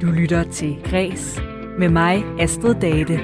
[0.00, 1.40] Du lytter til Græs
[1.78, 3.20] med mig, Astrid Date.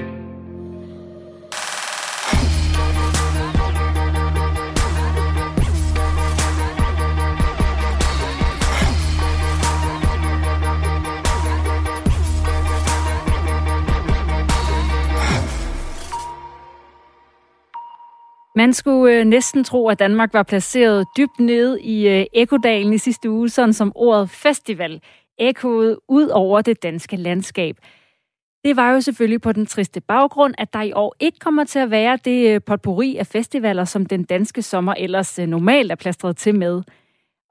[18.55, 22.97] Man skulle øh, næsten tro, at Danmark var placeret dybt nede i øh, Ekodalen i
[22.97, 25.01] sidste uge, sådan som ordet festival
[25.37, 27.77] ekkoede ud over det danske landskab.
[28.63, 31.79] Det var jo selvfølgelig på den triste baggrund, at der i år ikke kommer til
[31.79, 35.95] at være det øh, potpourri af festivaler, som den danske sommer ellers øh, normalt er
[35.95, 36.81] plastret til med.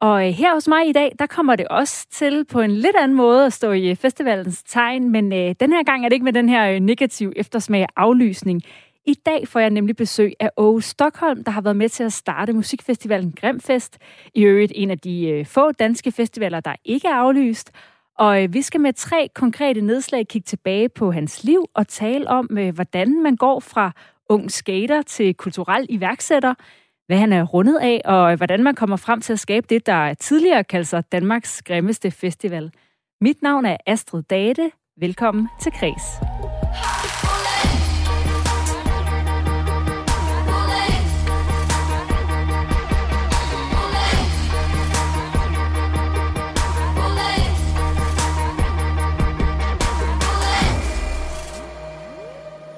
[0.01, 2.97] Og øh, her hos mig i dag, der kommer det også til på en lidt
[2.97, 6.25] anden måde at stå i festivalens tegn, men øh, den her gang er det ikke
[6.25, 8.63] med den her negativ eftersmag af aflysning.
[9.07, 12.13] I dag får jeg nemlig besøg af Åge Stockholm, der har været med til at
[12.13, 13.99] starte musikfestivalen Grimfest.
[14.35, 17.71] I øvrigt en af de øh, få danske festivaler, der ikke er aflyst.
[18.19, 22.29] Og øh, vi skal med tre konkrete nedslag kigge tilbage på hans liv og tale
[22.29, 23.93] om, øh, hvordan man går fra
[24.29, 26.55] ung skater til kulturel iværksætter,
[27.07, 30.15] hvad han er rundet af, og hvordan man kommer frem til at skabe det, der
[30.15, 32.71] tidligere kaldte sig Danmarks grimmeste festival.
[33.21, 34.71] Mit navn er Astrid Date.
[35.01, 36.03] Velkommen til Kreds.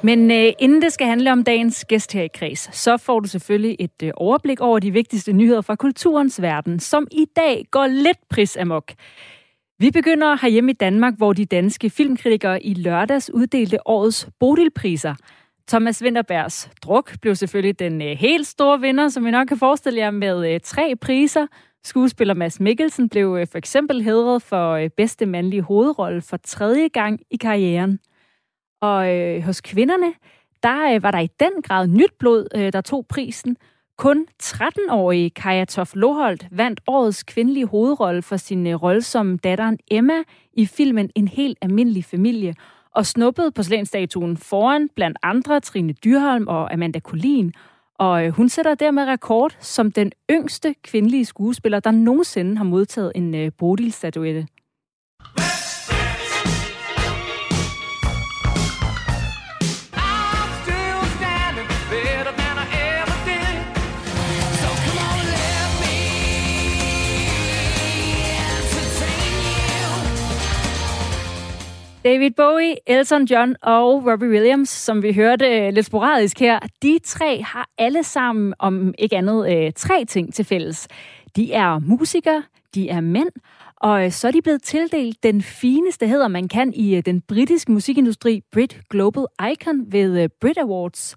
[0.02, 3.28] Men øh, inden det skal handle om dagens gæst her i Kreds, så får du
[3.28, 7.86] selvfølgelig et øh, overblik over de vigtigste nyheder fra kulturens verden, som i dag går
[7.86, 8.92] lidt pris amok.
[9.78, 15.14] Vi begynder herhjemme i Danmark, hvor de danske filmkritikere i lørdags uddelte årets Bodilpriser.
[15.68, 20.00] Thomas Winterbergs Druk blev selvfølgelig den øh, helt store vinder, som I nok kan forestille
[20.00, 21.46] jer, med øh, tre priser.
[21.84, 26.88] Skuespiller Mads Mikkelsen blev øh, for eksempel hedret for øh, bedste mandlige hovedrolle for tredje
[26.88, 27.98] gang i karrieren.
[28.80, 30.14] Og øh, hos kvinderne,
[30.62, 33.56] der øh, var der i den grad nyt blod, øh, der tog prisen.
[33.98, 39.78] Kun 13-årige Kaja Toff Loholt vandt årets kvindelige hovedrolle for sin øh, rolle som datteren
[39.90, 40.22] Emma
[40.52, 42.54] i filmen En helt almindelig familie,
[42.94, 43.62] og snuppede på
[44.36, 47.52] foran blandt andre Trine Dyrholm og Amanda Collin.
[47.98, 53.12] Og øh, hun sætter dermed rekord som den yngste kvindelige skuespiller, der nogensinde har modtaget
[53.14, 54.46] en øh, Bodil-statuette.
[72.06, 76.98] David Bowie, Elton John og Robbie Williams, som vi hørte øh, lidt sporadisk her, de
[77.04, 80.88] tre har alle sammen om ikke andet øh, tre ting til fælles.
[81.36, 82.42] De er musikere,
[82.74, 83.28] de er mænd,
[83.76, 87.72] og øh, så er de blevet tildelt den fineste hedder, man kan i den britiske
[87.72, 91.16] musikindustri, Brit Global Icon ved Brit Awards.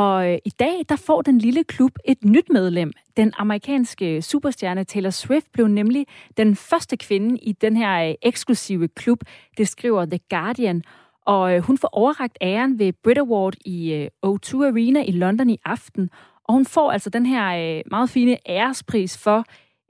[0.00, 2.92] Og øh, i dag, der får den lille klub et nyt medlem.
[3.16, 6.06] Den amerikanske superstjerne Taylor Swift blev nemlig
[6.36, 9.18] den første kvinde i den her øh, eksklusive klub,
[9.58, 10.82] det skriver The Guardian.
[11.26, 15.50] Og øh, hun får overragt æren ved Brit Award i øh, O2 Arena i London
[15.50, 16.10] i aften.
[16.44, 19.44] Og hun får altså den her øh, meget fine ærespris for,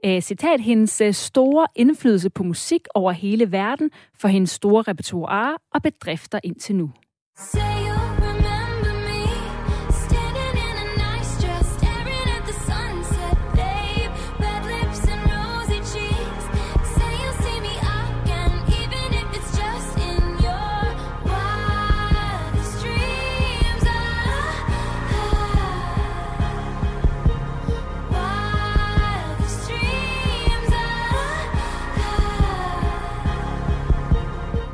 [0.05, 5.81] øh, citat, hendes store indflydelse på musik over hele verden, for hendes store repertoire og
[5.81, 6.91] bedrifter indtil nu.
[7.37, 8.10] Say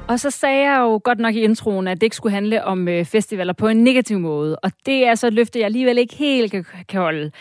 [0.10, 2.88] Og så sagde jeg jo godt nok i introen, at det ikke skulle handle om
[2.88, 4.60] øh, festivaler på en negativ måde.
[4.60, 7.32] Og det er så et løfte, jeg alligevel ikke helt kan, kan holde.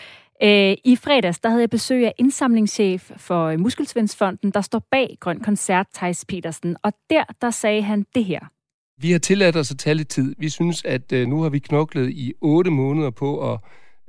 [0.43, 5.17] Øh, I fredags, der havde jeg besøg af indsamlingschef for øh, Muskelsvindsfonden, der står bag
[5.20, 6.76] Grøn Koncert, Thijs Petersen.
[6.82, 8.40] Og der, der sagde han det her.
[9.00, 10.35] Vi har tilladt os at tage lidt tid.
[10.38, 13.58] Vi synes, at øh, nu har vi knoklet i otte måneder på at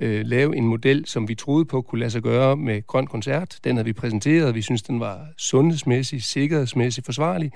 [0.00, 3.58] øh, lave en model, som vi troede på kunne lade sig gøre med Grøn Koncert.
[3.64, 7.52] Den har vi præsenteret, vi synes, den var sundhedsmæssigt, sikkerhedsmæssigt forsvarlig.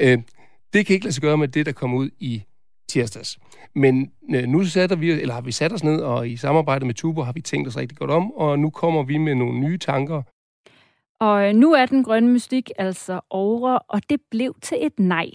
[0.00, 0.18] Øh,
[0.74, 2.42] det kan ikke lade sig gøre med det, der kom ud i
[2.88, 3.38] tirsdags.
[3.74, 6.94] Men øh, nu sætter vi, eller har vi sat os ned, og i samarbejde med
[6.94, 9.78] Tubo har vi tænkt os rigtig godt om, og nu kommer vi med nogle nye
[9.78, 10.22] tanker.
[11.20, 15.30] Og øh, nu er den grønne mystik altså over, og det blev til et nej.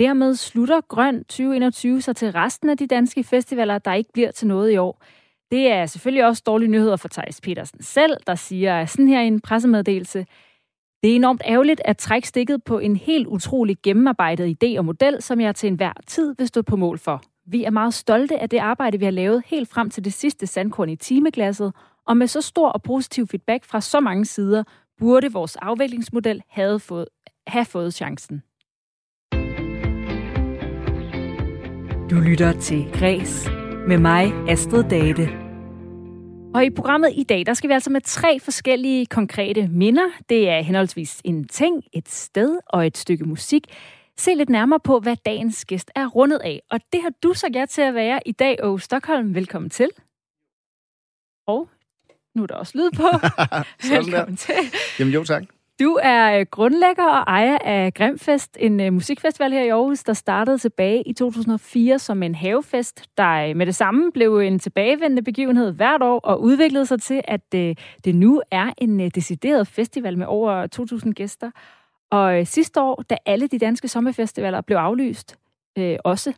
[0.00, 4.48] Dermed slutter Grøn 2021 sig til resten af de danske festivaler, der ikke bliver til
[4.48, 5.02] noget i år.
[5.50, 9.26] Det er selvfølgelig også dårlige nyheder for Thijs Petersen selv, der siger sådan her i
[9.26, 10.26] en pressemeddelelse,
[11.02, 15.22] det er enormt ærgerligt at trække stikket på en helt utrolig gennemarbejdet idé og model,
[15.22, 17.22] som jeg til enhver tid vil stå på mål for.
[17.46, 20.46] Vi er meget stolte af det arbejde, vi har lavet helt frem til det sidste
[20.46, 21.72] sandkorn i timeglasset,
[22.06, 24.64] og med så stor og positiv feedback fra så mange sider,
[24.98, 27.08] burde vores afviklingsmodel have fået,
[27.46, 28.42] have fået chancen.
[32.10, 33.50] Du lytter til Græs
[33.88, 35.49] med mig, Astrid Date.
[36.54, 40.10] Og i programmet i dag, der skal vi altså med tre forskellige konkrete minder.
[40.28, 43.62] Det er henholdsvis en ting, et sted og et stykke musik.
[44.18, 46.62] Se lidt nærmere på, hvad dagens gæst er rundet af.
[46.70, 49.34] Og det har du så ja til at være i dag, og Stockholm.
[49.34, 49.88] Velkommen til.
[51.46, 51.68] Og
[52.34, 53.08] nu er der også lyd på.
[53.94, 54.54] Velkommen til.
[54.98, 55.59] Jamen jo, tak.
[55.80, 60.12] Du er øh, grundlægger og ejer af Grimfest, en øh, musikfestival her i Aarhus, der
[60.12, 65.22] startede tilbage i 2004 som en havefest, der øh, med det samme blev en tilbagevendende
[65.22, 67.52] begivenhed hvert år og udviklede sig til, at
[68.04, 70.66] det nu er en decideret festival med over
[71.06, 71.50] 2.000 gæster.
[72.10, 75.38] Og sidste år, da alle de danske sommerfestivaler blev aflyst,
[75.78, 76.32] øh, også,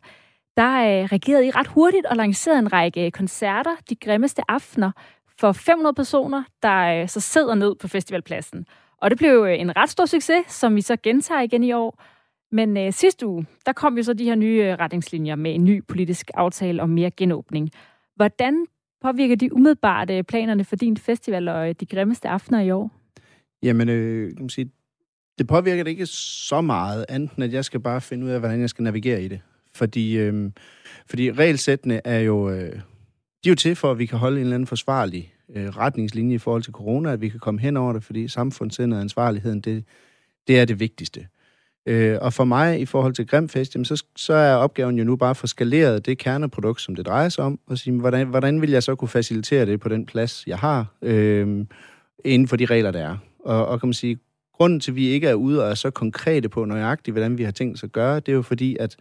[0.57, 4.91] der uh, reagerede I ret hurtigt og lancerede en række koncerter, de grimmeste aftener,
[5.39, 8.65] for 500 personer, der så sidder ned på festivalpladsen.
[9.03, 12.03] Og det blev øh, en ret stor succes, som vi så gentager igen i år.
[12.51, 15.63] Men øh, sidste uge, der kom jo så de her nye øh, retningslinjer med en
[15.63, 17.69] ny politisk aftale om mere genåbning.
[18.15, 18.65] Hvordan
[19.01, 22.91] påvirker de umiddelbart øh, planerne for din festival og øh, de grimmeste aftener i år?
[23.63, 24.71] Jamen, øh, kan man sige,
[25.37, 28.61] det påvirker det ikke så meget, enten at jeg skal bare finde ud af, hvordan
[28.61, 29.41] jeg skal navigere i det.
[29.75, 30.51] Fordi, øh,
[31.09, 32.73] fordi regelsættene er jo, øh,
[33.43, 36.35] de er jo til for, at vi kan holde en eller anden forsvarlig øh, retningslinje
[36.35, 39.61] i forhold til corona, at vi kan komme hen over det, fordi samfundssindet og ansvarligheden,
[39.61, 39.83] det,
[40.47, 41.27] det er det vigtigste.
[41.85, 45.15] Øh, og for mig, i forhold til Grimfest, jamen, så, så er opgaven jo nu
[45.15, 48.71] bare for skaleret det kerneprodukt, som det drejer sig om, og sige, hvordan, hvordan vil
[48.71, 51.65] jeg så kunne facilitere det på den plads, jeg har, øh,
[52.25, 53.17] inden for de regler, der er.
[53.39, 54.19] Og, og kan man sige,
[54.53, 57.43] grunden til, at vi ikke er ude og er så konkrete på nøjagtigt, hvordan vi
[57.43, 58.95] har tænkt os at gøre, det er jo fordi, at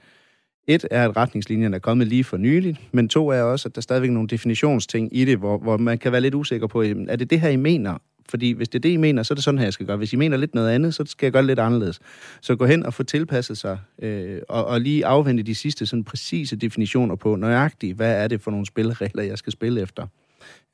[0.67, 3.79] et er, at retningslinjerne er kommet lige for nyligt, men to er også, at der
[3.79, 7.17] er stadigvæk nogle definitionsting i det, hvor, hvor man kan være lidt usikker på, er
[7.17, 7.99] det det her, I mener?
[8.29, 9.97] Fordi hvis det er det, I mener, så er det sådan her, jeg skal gøre.
[9.97, 12.01] Hvis I mener lidt noget andet, så skal jeg gøre det lidt anderledes.
[12.41, 16.05] Så gå hen og få tilpasset sig, øh, og, og lige afvente de sidste sådan
[16.05, 20.07] præcise definitioner på nøjagtigt, hvad er det for nogle spilleregler, jeg skal spille efter.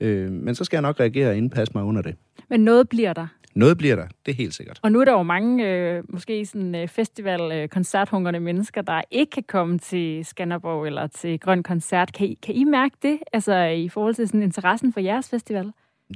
[0.00, 2.14] Øh, men så skal jeg nok reagere og indpasse mig under det.
[2.50, 3.26] Men noget bliver der.
[3.58, 4.80] Noget bliver der, det er helt sikkert.
[4.82, 7.68] Og nu er der jo mange, øh, måske sådan øh, festival
[8.34, 12.12] øh, mennesker, der ikke kan komme til Skanderborg eller til Grøn Koncert.
[12.12, 15.72] Kan I, kan I mærke det, altså i forhold til sådan interessen for jeres festival?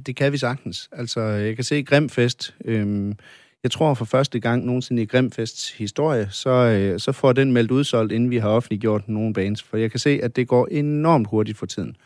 [0.07, 0.89] Det kan vi sagtens.
[0.93, 2.55] Altså, jeg kan se Grimfest.
[2.65, 3.15] Øh,
[3.63, 7.71] jeg tror for første gang nogensinde i Grimfests historie, så, øh, så får den meldt
[7.71, 9.63] udsolgt, inden vi har offentliggjort nogle bands.
[9.63, 11.97] For jeg kan se, at det går enormt hurtigt for tiden.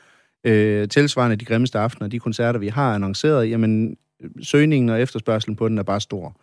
[0.45, 3.97] Øh, tilsvarende de grimmeste aftener, de koncerter, vi har annonceret, jamen
[4.43, 6.37] søgningen og efterspørgselen på den er bare stor.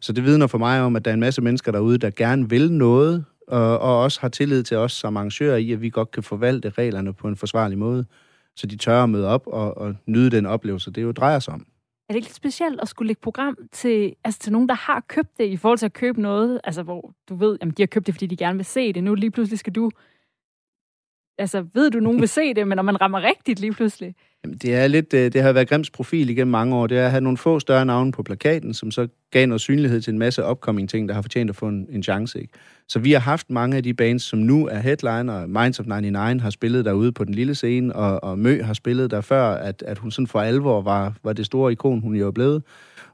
[0.00, 2.50] Så det vidner for mig om, at der er en masse mennesker derude, der gerne
[2.50, 6.10] vil noget, og, og også har tillid til os som arrangører i, at vi godt
[6.10, 8.04] kan forvalte reglerne på en forsvarlig måde,
[8.56, 11.54] så de tør at møde op og, og nyde den oplevelse, det jo drejer sig
[11.54, 11.66] om.
[12.08, 15.04] Er det ikke lidt specielt at skulle lægge program til, altså til nogen, der har
[15.08, 17.86] købt det, i forhold til at købe noget, altså hvor du ved, at de har
[17.86, 19.04] købt det, fordi de gerne vil se det.
[19.04, 19.90] Nu lige pludselig skal du
[21.38, 24.14] altså, ved du, nogen vil se det, men når man rammer rigtigt lige pludselig?
[24.44, 26.86] Jamen, det er lidt, øh, det har været Grims profil igennem mange år.
[26.86, 30.00] Det er at have nogle få større navne på plakaten, som så gav noget synlighed
[30.00, 32.40] til en masse upcoming ting, der har fortjent at få en, en chance.
[32.40, 32.52] Ikke?
[32.88, 35.46] Så vi har haft mange af de bands, som nu er headliner.
[35.46, 39.10] Minds of 99 har spillet derude på den lille scene, og, og Mø har spillet
[39.10, 42.26] der før, at, at hun sådan for alvor var, var det store ikon, hun jo
[42.26, 42.62] er blevet.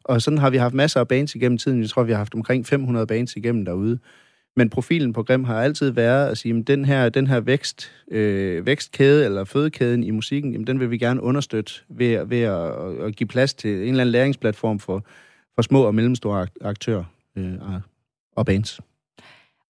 [0.04, 1.80] Og sådan har vi haft masser af bands igennem tiden.
[1.80, 3.98] Jeg tror, vi har haft omkring 500 bands igennem derude.
[4.60, 7.92] Men profilen på Grim har altid været at sige, at den her, den her vækst,
[8.10, 13.06] øh, vækstkæde eller fødekæden i musikken, jamen, den vil vi gerne understøtte ved, ved at,
[13.06, 15.04] at give plads til en eller anden læringsplatform for,
[15.54, 17.04] for små og mellemstore aktører
[17.36, 17.52] øh,
[18.36, 18.80] og bands.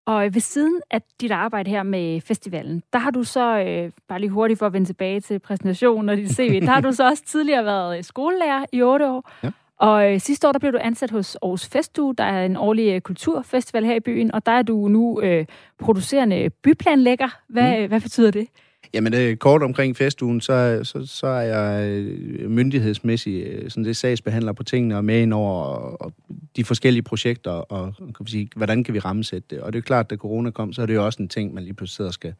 [0.07, 4.21] Og ved siden af dit arbejde her med festivalen, der har du så, øh, bare
[4.21, 7.09] lige hurtigt for at vende tilbage til præsentationen og dit CV, der har du så
[7.09, 9.31] også tidligere været skolelærer i otte år.
[9.43, 9.51] Ja.
[9.81, 12.95] Og øh, sidste år, der blev du ansat hos Aarhus Festuge, der er en årlig
[12.95, 15.47] øh, kulturfestival her i byen, og der er du nu øh,
[15.79, 17.29] producerende byplanlægger.
[17.49, 17.89] Hvad, mm.
[17.89, 18.47] hvad betyder det?
[18.95, 24.53] Jamen, øh, kort omkring festugen, så, så, så er jeg øh, myndighedsmæssig sådan det sagsbehandler
[24.53, 26.13] på tingene og med ind over og, og
[26.57, 29.61] de forskellige projekter, og kan vi sige, hvordan kan vi rammesætte det.
[29.61, 31.55] Og det er klart, at da corona kom, så er det jo også en ting,
[31.55, 32.35] man lige pludselig sidder skal,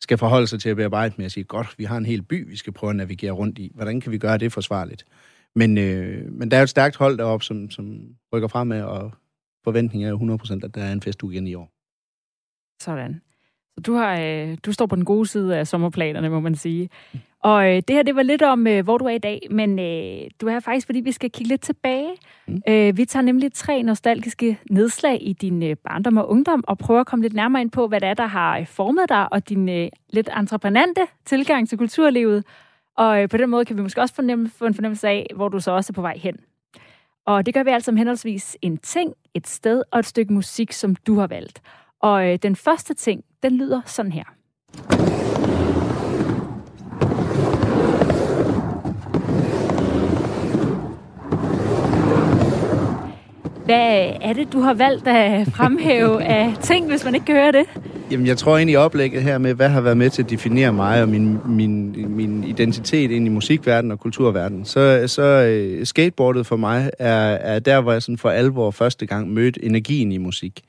[0.00, 2.50] skal forholde sig til at bearbejde med at sige, godt, vi har en hel by,
[2.50, 3.72] vi skal prøve at navigere rundt i.
[3.74, 5.04] Hvordan kan vi gøre det forsvarligt?
[5.54, 8.00] Men, øh, men der er et stærkt hold deroppe, som, som
[8.32, 9.12] rykker frem med, og
[9.64, 11.70] forventningen er 100%, at der er en festuge igen i år.
[12.82, 13.20] Sådan.
[13.74, 16.90] Så du, har, øh, du står på den gode side af sommerplanerne, må man sige.
[17.44, 19.78] Og øh, det her, det var lidt om, øh, hvor du er i dag, men
[19.78, 22.10] øh, du er her faktisk, fordi vi skal kigge lidt tilbage.
[22.46, 22.62] Mm.
[22.68, 27.00] Øh, vi tager nemlig tre nostalgiske nedslag i din øh, barndom og ungdom, og prøver
[27.00, 29.48] at komme lidt nærmere ind på, hvad det er, der har øh, formet dig, og
[29.48, 32.44] din øh, lidt entreprenante tilgang til kulturlivet.
[32.96, 35.48] Og øh, på den måde kan vi måske også fornemme, få en fornemmelse af, hvor
[35.48, 36.36] du så også er på vej hen.
[37.26, 40.72] Og det gør vi altså om henholdsvis en ting, et sted og et stykke musik,
[40.72, 41.62] som du har valgt.
[42.00, 44.24] Og øh, den første ting, den lyder sådan her.
[53.64, 57.52] Hvad er det, du har valgt at fremhæve af ting, hvis man ikke kan høre
[57.52, 57.93] det?
[58.10, 61.02] Jamen, jeg tror egentlig oplægget her med, hvad har været med til at definere mig
[61.02, 66.56] og min, min, min identitet ind i musikverdenen og kulturverdenen, så, så øh, skateboardet for
[66.56, 70.62] mig er, er der, hvor jeg sådan for alvor første gang mødte energien i musik.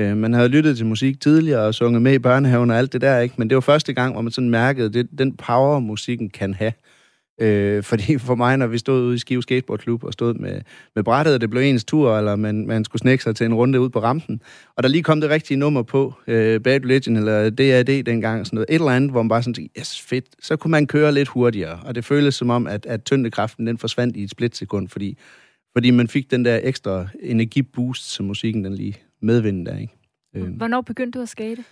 [0.00, 3.00] Uh, man havde lyttet til musik tidligere og sunget med i børnehaven og alt det
[3.00, 3.34] der, ikke?
[3.38, 6.72] men det var første gang, hvor man sådan mærkede det, den power, musikken kan have.
[7.40, 10.60] Øh, fordi for mig, når vi stod ude i Skive Skateboardklub og stod med,
[10.94, 13.54] med brættet, og det blev ens tur, eller man, man skulle snække sig til en
[13.54, 14.42] runde ud på rampen,
[14.76, 18.56] og der lige kom det rigtige nummer på, øh, Bad Religion eller DAD dengang, sådan
[18.56, 21.12] noget, et eller andet, hvor man bare sådan tænkte, yes, fedt, så kunne man køre
[21.12, 24.88] lidt hurtigere, og det føltes som om, at, at tyndekraften den forsvandt i et splitsekund,
[24.88, 25.18] fordi,
[25.72, 29.94] fordi man fik den der ekstra energiboost, som musikken den lige medvindte der, ikke?
[30.36, 30.56] Øh.
[30.56, 31.64] Hvornår begyndte du at skate?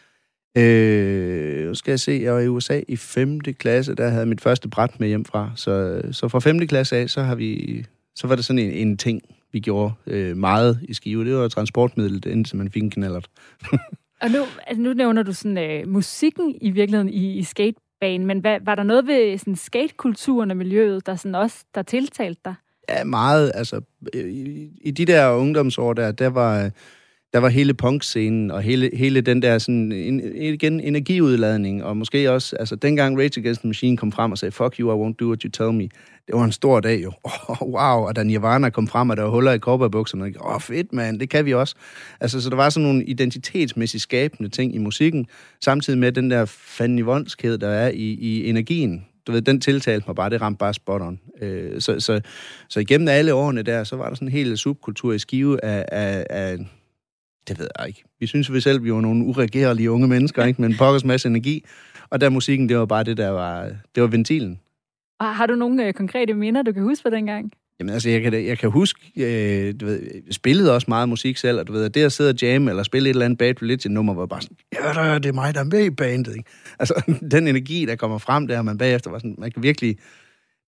[0.56, 3.40] Øh, nu skal jeg se, jeg var i USA i 5.
[3.40, 5.50] klasse, der havde jeg mit første bræt med hjem fra.
[5.56, 6.66] Så, så fra 5.
[6.66, 7.84] klasse af, så, har vi,
[8.16, 11.24] så var det sådan en, en ting, vi gjorde øh, meget i Skive.
[11.24, 13.28] Det var transportmidlet, indtil man fik en knallert.
[14.22, 18.38] og nu, altså nu nævner du sådan øh, musikken i virkeligheden i, i skatebanen, men
[18.38, 22.54] hvad, var der noget ved sådan skatekulturen og miljøet, der sådan også der tiltalte dig?
[22.88, 23.52] Ja, meget.
[23.54, 23.80] Altså,
[24.14, 26.70] i, i de der ungdomsår der, der var
[27.32, 32.30] der var hele punkscenen og hele, hele den der sådan, en, igen, energiudladning, og måske
[32.30, 35.14] også, altså dengang Rage Against the Machine kom frem og sagde, fuck you, I won't
[35.20, 35.88] do what you tell me,
[36.26, 37.12] det var en stor dag jo.
[37.48, 40.60] Oh, wow, og da Nirvana kom frem, og der var huller i korperbukserne, åh oh,
[40.60, 41.74] fedt mand, det kan vi også.
[42.20, 45.26] Altså, så der var sådan nogle identitetsmæssigt skabende ting i musikken,
[45.60, 50.16] samtidig med den der fandenivoldskhed, der er i, i energien, du ved, den tiltalte mig
[50.16, 51.20] bare, det ramte bare spot on.
[51.42, 52.20] Øh, så, så,
[52.68, 55.84] så igennem alle årene der, så var der sådan en hel subkultur i skive af,
[55.92, 56.58] af, af
[57.48, 58.04] det ved jeg ikke.
[58.20, 60.60] Vi synes vi selv, vi var nogle uregerlige unge mennesker, ikke?
[60.60, 61.64] med en pokkers masse energi.
[62.10, 64.60] Og der musikken, det var bare det, der var, det var ventilen.
[65.20, 67.52] Og har du nogle øh, konkrete minder, du kan huske fra dengang?
[67.80, 71.36] Jamen altså, jeg kan, jeg kan huske, øh, du ved, jeg spillede også meget musik
[71.36, 73.62] selv, og du ved, det at sidde og jamme, eller spille et eller andet Bad
[73.62, 76.50] Religion-nummer, var bare sådan, ja, det er mig, der er med i bandet, ikke?
[76.78, 79.96] Altså, den energi, der kommer frem der, man bagefter var sådan, man kan virkelig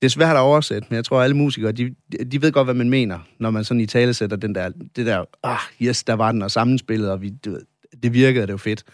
[0.02, 1.94] det er svært at oversætte, men jeg tror, at alle musikere, de,
[2.32, 5.06] de ved godt, hvad man mener, når man sådan i tale sætter den der, det
[5.06, 7.64] der, ah, yes, der var den, og sammenspillet, og vi, det,
[8.02, 8.84] det virkede, det var fedt.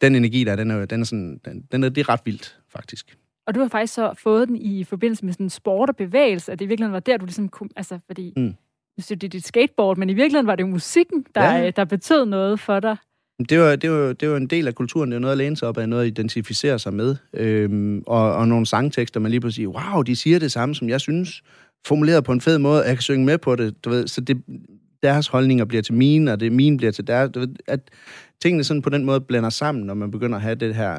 [0.00, 2.58] Den energi der, den er, den er sådan, den, den er, det er ret vildt,
[2.68, 3.18] faktisk.
[3.46, 6.58] Og du har faktisk så fået den i forbindelse med sådan sport og bevægelse, at
[6.58, 8.54] det i virkeligheden var der, du ligesom kunne, altså fordi, mm.
[8.96, 11.70] det er dit skateboard, men i virkeligheden var det jo musikken, der, ja.
[11.70, 12.96] der betød noget for dig.
[13.38, 15.56] Det var, det, var, det var en del af kulturen, det var noget at læne
[15.56, 17.16] sig op af, noget at identificere sig med.
[17.34, 20.88] Øhm, og, og nogle sangtekster, man lige pludselig siger, wow, de siger det samme, som
[20.88, 21.42] jeg synes,
[21.86, 23.84] formuleret på en fed måde, at jeg kan synge med på det.
[23.84, 24.42] Du ved, så det,
[25.02, 27.30] deres holdninger bliver til mine, og det mine bliver til deres.
[27.30, 27.80] Du ved, at
[28.42, 30.98] tingene sådan på den måde blander sammen, når man begynder at have det her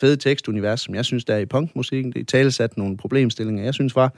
[0.00, 2.12] fede tekstunivers, som jeg synes, der er i punkmusikken.
[2.12, 4.14] Det er talesat nogle problemstillinger, jeg synes var.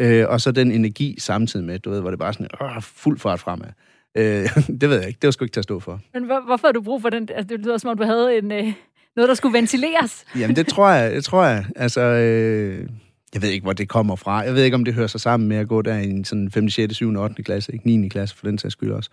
[0.00, 3.18] Øh, og så den energi samtidig med, du ved, hvor det bare sådan, øh, fuld
[3.18, 3.68] fart fremad.
[4.14, 5.18] Øh, det ved jeg ikke.
[5.22, 6.00] Det var sgu ikke til at stå for.
[6.14, 7.28] Men hvor, hvorfor har du brug for den?
[7.34, 8.72] Altså, det lyder som om, du havde en, øh,
[9.16, 10.24] noget, der skulle ventileres.
[10.40, 11.12] Jamen, det tror jeg.
[11.12, 11.64] Det tror jeg.
[11.76, 12.88] Altså, øh,
[13.34, 14.38] jeg ved ikke, hvor det kommer fra.
[14.38, 16.50] Jeg ved ikke, om det hører sig sammen med at gå der i en sådan
[16.50, 17.42] 5., 6., 7., 8.
[17.42, 18.08] klasse, ikke 9.
[18.08, 19.10] klasse for den sags skyld også.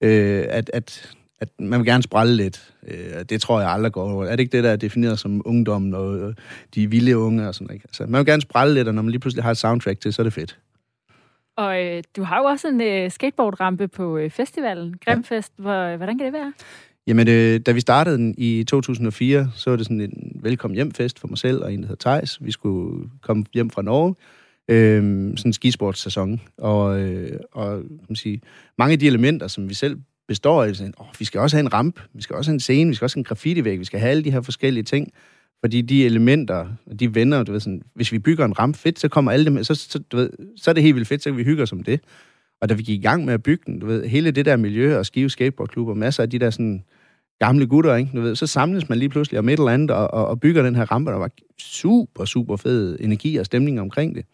[0.00, 2.72] Øh, at, at, at man vil gerne sprælle lidt.
[2.88, 4.24] Øh, det tror jeg aldrig går over.
[4.24, 6.34] Er det ikke det, der er defineret som ungdommen og
[6.74, 7.84] de vilde unge og sådan, ikke?
[7.88, 10.12] Altså, man vil gerne sprælle lidt, og når man lige pludselig har et soundtrack til,
[10.12, 10.58] så er det fedt.
[11.60, 15.52] Og øh, du har jo også en øh, skateboardrampe på øh, festivalen, Grimfest.
[15.56, 16.52] Hvor, hvordan kan det være?
[17.06, 21.18] Jamen, øh, da vi startede den i 2004, så var det sådan en velkommen hjemfest
[21.18, 22.44] for mig selv og en, der hedder Thijs.
[22.44, 24.14] Vi skulle komme hjem fra Norge.
[24.68, 25.02] Øh,
[25.36, 26.40] sådan en skisportssæson.
[26.58, 28.40] Og, øh, og kan man sige,
[28.78, 29.98] mange af de elementer, som vi selv
[30.28, 32.60] består af, sådan, åh, vi skal også have en ramp, vi skal også have en
[32.60, 35.12] scene, vi skal også have en graffiti-væg, vi skal have alle de her forskellige ting.
[35.60, 36.66] Fordi de elementer,
[37.00, 39.64] de venner, du ved, sådan, hvis vi bygger en ramp fedt, så kommer alle dem,
[39.64, 41.72] så, så, du ved, så er det helt vildt fedt, så kan vi hygge os
[41.72, 42.00] om det.
[42.60, 44.56] Og da vi gik i gang med at bygge den, du ved, hele det der
[44.56, 46.84] miljø og Skive Skateboardklub og masser af de der sådan
[47.38, 48.10] gamle gutter, ikke?
[48.14, 50.62] Du ved, så samles man lige pludselig om et eller andet og, og, og bygger
[50.62, 54.24] den her rampe, der var super, super fed energi og stemning omkring det.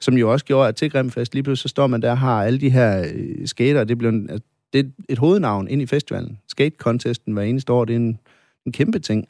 [0.00, 2.44] Som jo også gjorde, at til Grimfest lige pludselig så står man der og har
[2.44, 5.86] alle de her øh, skater, det blev en, altså, det er et hovednavn ind i
[5.86, 6.38] festivalen.
[6.48, 8.18] Skate-contesten hver eneste år, det er en,
[8.66, 9.26] en kæmpe ting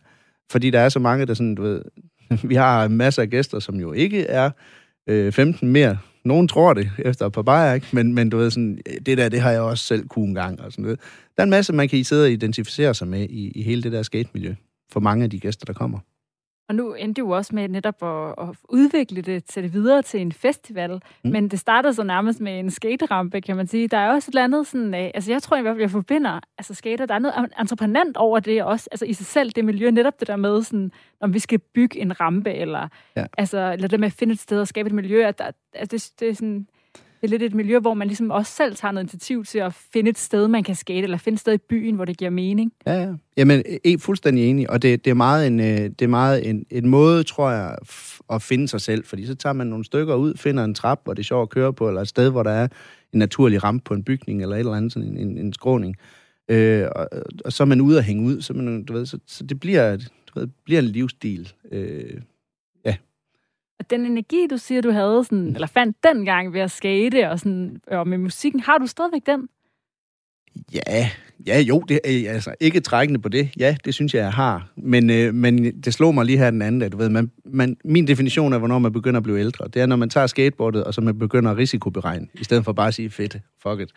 [0.51, 1.83] fordi der er så mange, der sådan, du ved,
[2.51, 4.51] vi har masser af gæster, som jo ikke er
[5.07, 5.99] øh, 15 mere.
[6.25, 7.87] Nogen tror det efter et par bajer, ikke?
[7.93, 10.35] Men, men du ved, sådan, øh, det der, det har jeg også selv kunne en
[10.35, 10.61] gang.
[10.61, 11.01] Og sådan noget.
[11.37, 13.93] Der er en masse, man kan sidde og identificere sig med i, i hele det
[13.93, 14.55] der skatemiljø
[14.93, 15.99] for mange af de gæster, der kommer.
[16.69, 20.21] Og nu endte du også med netop at, at udvikle det til det videre til
[20.21, 21.03] en festival.
[21.25, 21.31] Mm.
[21.31, 23.89] Men det startede så nærmest med en skaterampe, kan man sige.
[23.89, 24.95] Der er også et eller andet sådan...
[24.95, 27.07] Øh, altså, jeg tror i hvert fald, jeg forbinder altså, skater.
[27.07, 28.89] Der er noget entreprenant over det også.
[28.91, 29.91] Altså, i sig selv, det miljø.
[29.91, 33.25] Netop det der med, sådan, om vi skal bygge en rampe, eller, ja.
[33.39, 35.27] altså, eller det med at finde et sted og skabe et miljø.
[35.27, 36.67] At der, altså, det, det er sådan
[37.29, 39.75] det er lidt et miljø, hvor man ligesom også selv tager noget initiativ til at
[39.93, 42.31] finde et sted, man kan skate, eller finde et sted i byen, hvor det giver
[42.31, 42.73] mening.
[42.87, 43.13] Ja, ja.
[43.37, 46.49] Jamen, jeg er fuldstændig enig, og det, det er meget, en, øh, det er meget
[46.49, 47.77] en, en måde, tror jeg,
[48.33, 51.15] at finde sig selv, fordi så tager man nogle stykker ud, finder en trap, hvor
[51.15, 52.69] det er sjovt at køre på, eller et sted, hvor der er
[53.13, 55.97] en naturlig rampe på en bygning, eller et eller andet, sådan en, en, en skråning.
[56.49, 57.09] Øh, og,
[57.45, 59.61] og, så er man ude og hænge ud, så, man, du ved, så, så det
[59.61, 61.53] bliver, du ved, bliver en livsstil.
[61.73, 62.21] Øh,
[63.79, 67.39] og den energi, du siger, du havde, sådan, eller fandt dengang ved at skate og,
[67.39, 69.49] sådan, og med musikken, har du stadigvæk den?
[70.75, 71.11] Ja,
[71.47, 73.51] ja jo, det, er altså ikke trækkende på det.
[73.59, 74.69] Ja, det synes jeg, jeg har.
[74.77, 76.93] Men, øh, men det slår mig lige her den anden dag.
[76.93, 79.87] Du ved, man, man, min definition af, hvornår man begynder at blive ældre, det er,
[79.87, 82.95] når man tager skateboardet, og så man begynder at risikoberegne, i stedet for bare at
[82.95, 83.91] sige, fedt, fuck it.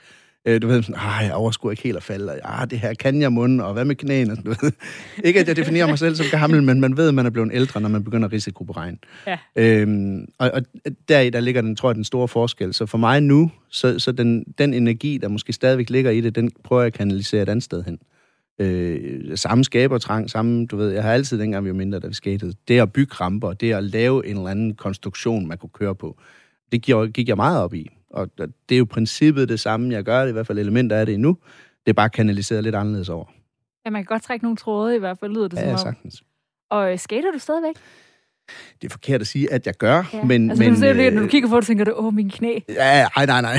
[0.45, 2.93] Øh, du ved, sådan, ah, jeg overskuer ikke helt at falde, og ah, det her
[2.93, 4.35] kan jeg munden, og hvad med knæene?
[4.35, 4.71] Du ved.
[5.23, 7.49] Ikke at jeg definerer mig selv som gammel, men man ved, at man er blevet
[7.53, 8.97] ældre, når man begynder at risikoberegne.
[9.27, 9.37] Ja.
[9.55, 10.61] Øhm, og, og
[11.09, 12.73] deri, der ligger den, tror jeg, den store forskel.
[12.73, 16.35] Så for mig nu, så, så den, den energi, der måske stadigvæk ligger i det,
[16.35, 17.99] den prøver jeg at kanalisere et andet sted hen.
[18.59, 22.13] Øh, samme skabertrang, samme, du ved, jeg har altid, dengang vi var mindre, da vi
[22.13, 25.95] skatede, det at bygge ramper, det at lave en eller anden konstruktion, man kunne køre
[25.95, 26.17] på,
[26.71, 26.81] det
[27.13, 27.89] gik jeg meget op i.
[28.09, 28.29] Og
[28.69, 31.15] det er jo princippet det samme, jeg gør det, i hvert fald elementer af det
[31.15, 31.37] endnu.
[31.85, 33.25] Det er bare kanaliseret lidt anderledes over.
[33.85, 35.77] Ja, man kan godt trække nogle tråde i hvert fald, lyder det ja, som om.
[35.77, 36.23] sagtens.
[36.69, 37.75] Og øh, skater du stadigvæk?
[38.81, 40.23] Det er forkert at sige, at jeg gør, ja.
[40.23, 40.49] men...
[40.49, 42.59] Altså, men, du ser, øh, når du kigger på det, tænker du, åh, min knæ.
[42.69, 43.57] Ja, nej, nej, nej.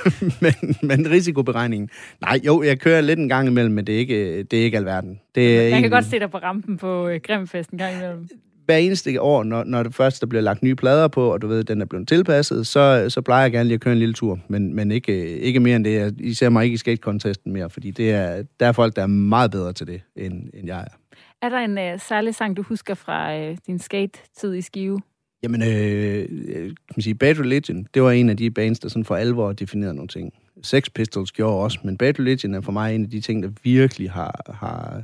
[0.42, 1.90] men, men risikoberegningen...
[2.20, 4.76] Nej, jo, jeg kører lidt en gang imellem, men det er ikke, det er ikke
[4.76, 5.20] alverden.
[5.34, 5.82] Det er jeg egentlig...
[5.82, 8.28] kan godt se dig på rampen på øh, Grimfest en gang imellem
[8.68, 11.46] hver eneste år, når, når det først der bliver lagt nye plader på, og du
[11.46, 14.14] ved, den er blevet tilpasset, så, så plejer jeg gerne lige at køre en lille
[14.14, 15.94] tur, men, men ikke, ikke mere end det.
[15.94, 19.02] Jeg, I ser mig ikke i skate-contesten mere, fordi det er, der er folk, der
[19.02, 21.16] er meget bedre til det, end, end jeg er.
[21.42, 25.00] Er der en uh, særlig sang, du husker fra uh, din skate-tid i Skive?
[25.42, 26.28] Jamen, øh,
[26.68, 29.52] kan man sige, Bad Religion, det var en af de bands, der sådan for alvor
[29.52, 30.32] definerede nogle ting.
[30.62, 33.50] Sex Pistols gjorde også, men Bad Religion er for mig en af de ting, der
[33.62, 35.02] virkelig har, har,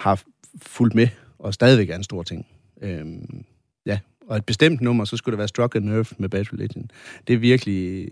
[0.00, 0.22] har
[0.62, 2.46] fulgt med, og stadigvæk er en stor ting.
[2.82, 3.44] Øhm,
[3.86, 6.90] ja, og et bestemt nummer, så skulle det være Struck a Nerve med Bad Religion.
[7.26, 8.08] Det er virkelig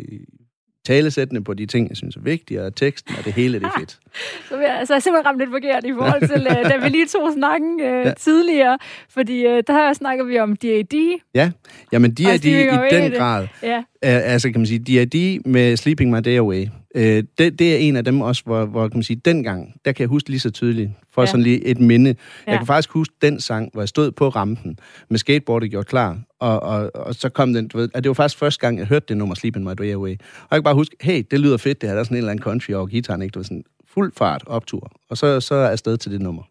[0.88, 3.78] talesættende på de ting, jeg synes er vigtige, og teksten og det hele, det er
[3.78, 3.98] fedt.
[4.48, 6.88] så jeg, altså, jeg er simpelthen ramt lidt forkert i forhold til, uh, da vi
[6.88, 8.12] lige tog snakken uh, ja.
[8.12, 8.78] tidligere,
[9.10, 10.94] fordi uh, der snakker vi om D.A.D.
[11.34, 11.50] Ja,
[11.92, 12.44] jamen D.A.D.
[12.44, 13.48] i den grad.
[13.62, 13.82] Ja.
[14.02, 15.40] Er, altså kan man sige, D.A.D.
[15.44, 16.66] med Sleeping My Day Away.
[16.98, 19.92] Uh, det, det er en af dem også, hvor, hvor kan man sige, dengang, der
[19.92, 21.26] kan jeg huske lige så tydeligt, for ja.
[21.26, 22.10] sådan lige et minde.
[22.46, 22.50] Ja.
[22.50, 24.78] Jeg kan faktisk huske den sang, hvor jeg stod på rampen
[25.10, 28.14] med skateboardet gjort klar, og, og, og så kom den, du ved, at det var
[28.14, 30.10] faktisk første gang, jeg hørte det nummer, Sleep in My Way Away.
[30.12, 32.18] Og jeg kan bare huske, hey, det lyder fedt, det her, der er sådan en
[32.18, 33.32] eller anden country over gitaren, ikke?
[33.32, 34.92] Det var sådan fuld fart optur.
[35.10, 36.42] Og så, så er jeg afsted til det nummer.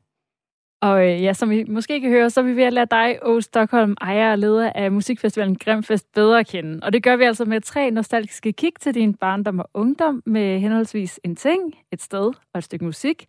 [0.82, 3.20] Og øh, ja, som I måske kan høre, så er vi ved at lade dig,
[3.24, 3.42] O.
[3.42, 6.80] Stockholm, ejer og leder af musikfestivalen Grimfest, bedre at kende.
[6.84, 10.60] Og det gør vi altså med tre nostalgiske kig til din barndom og ungdom med
[10.60, 11.62] henholdsvis en ting,
[11.92, 13.26] et sted og et stykke musik.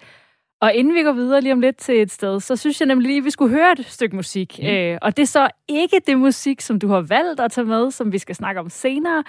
[0.60, 3.06] Og inden vi går videre lige om lidt til et sted, så synes jeg nemlig
[3.06, 4.58] lige, at vi skulle høre et stykke musik.
[4.62, 4.68] Mm.
[4.68, 7.90] Øh, og det er så ikke det musik, som du har valgt at tage med,
[7.90, 9.24] som vi skal snakke om senere.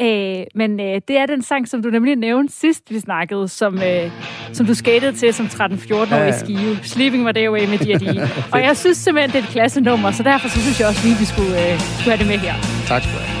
[0.00, 3.74] Øh, men øh, det er den sang, som du nemlig nævnte sidst, vi snakkede, som,
[3.82, 4.10] øh,
[4.52, 6.78] som du skatede til som 13-14 år i Skive.
[6.82, 8.28] Sleeping My Day Away med D&D.
[8.52, 11.00] og jeg synes simpelthen, det er et klasse nummer, så derfor så synes jeg også
[11.04, 12.54] lige, at vi skulle, øh, skulle have det med her.
[12.86, 13.37] Tak skal du have.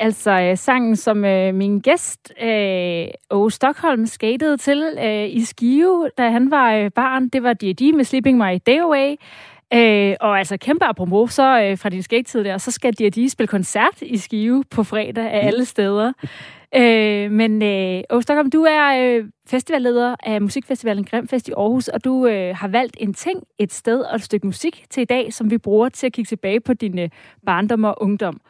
[0.00, 6.10] Altså øh, sangen, som øh, min gæst, øh, Åge Stockholm, skatede til øh, i Skive,
[6.18, 7.28] da han var øh, barn.
[7.28, 9.14] Det var D&D med Sleeping My Day Away.
[9.74, 13.48] Øh, og altså kæmpe apropos, så øh, fra din skate der, så skal D&D spille
[13.48, 16.12] koncert i Skive på fredag af alle steder.
[16.74, 22.04] Øh, men øh, Åge Stockholm, du er øh, festivalleder af musikfestivalen Grimfest i Aarhus, og
[22.04, 25.32] du øh, har valgt en ting, et sted og et stykke musik til i dag,
[25.32, 27.08] som vi bruger til at kigge tilbage på din øh,
[27.46, 28.40] barndom og ungdom.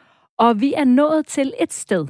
[0.41, 2.07] Og vi er nået til et sted.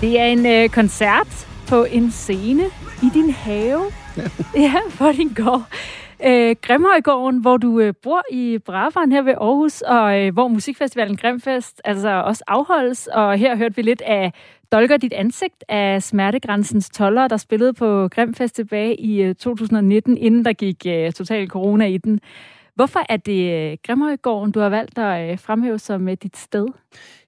[0.00, 2.64] Det er en øh, koncert på en scene
[3.02, 3.84] i din have.
[4.54, 5.66] ja, på din gård
[6.24, 11.16] øh, Grimhøjgården, hvor du øh, bor i Brabant her ved Aarhus, og øh, hvor musikfestivalen
[11.16, 13.06] Grimfest altså også afholdes.
[13.06, 14.32] Og her hørte vi lidt af
[14.72, 20.44] Dolker dit ansigt af Smertegrænsens toller, der spillede på Grimfest tilbage i øh, 2019, inden
[20.44, 22.20] der gik øh, total corona i den.
[22.76, 26.66] Hvorfor er det øh, Grimhøjgården, du har valgt at øh, fremhæve som øh, dit sted?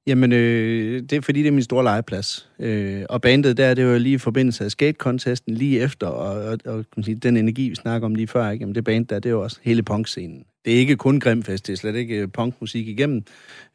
[0.07, 2.49] Jamen, øh, det er fordi, det er min store legeplads.
[2.59, 6.45] Øh, og bandet der, det var jo lige i forbindelse af skate-contesten lige efter, og,
[6.45, 8.63] og, og kan sige, den energi, vi snakker om lige før, ikke?
[8.63, 10.45] Jamen, det band der, det er jo også hele punkscenen.
[10.65, 13.23] Det er ikke kun Grimfest, det er slet ikke punkmusik igennem,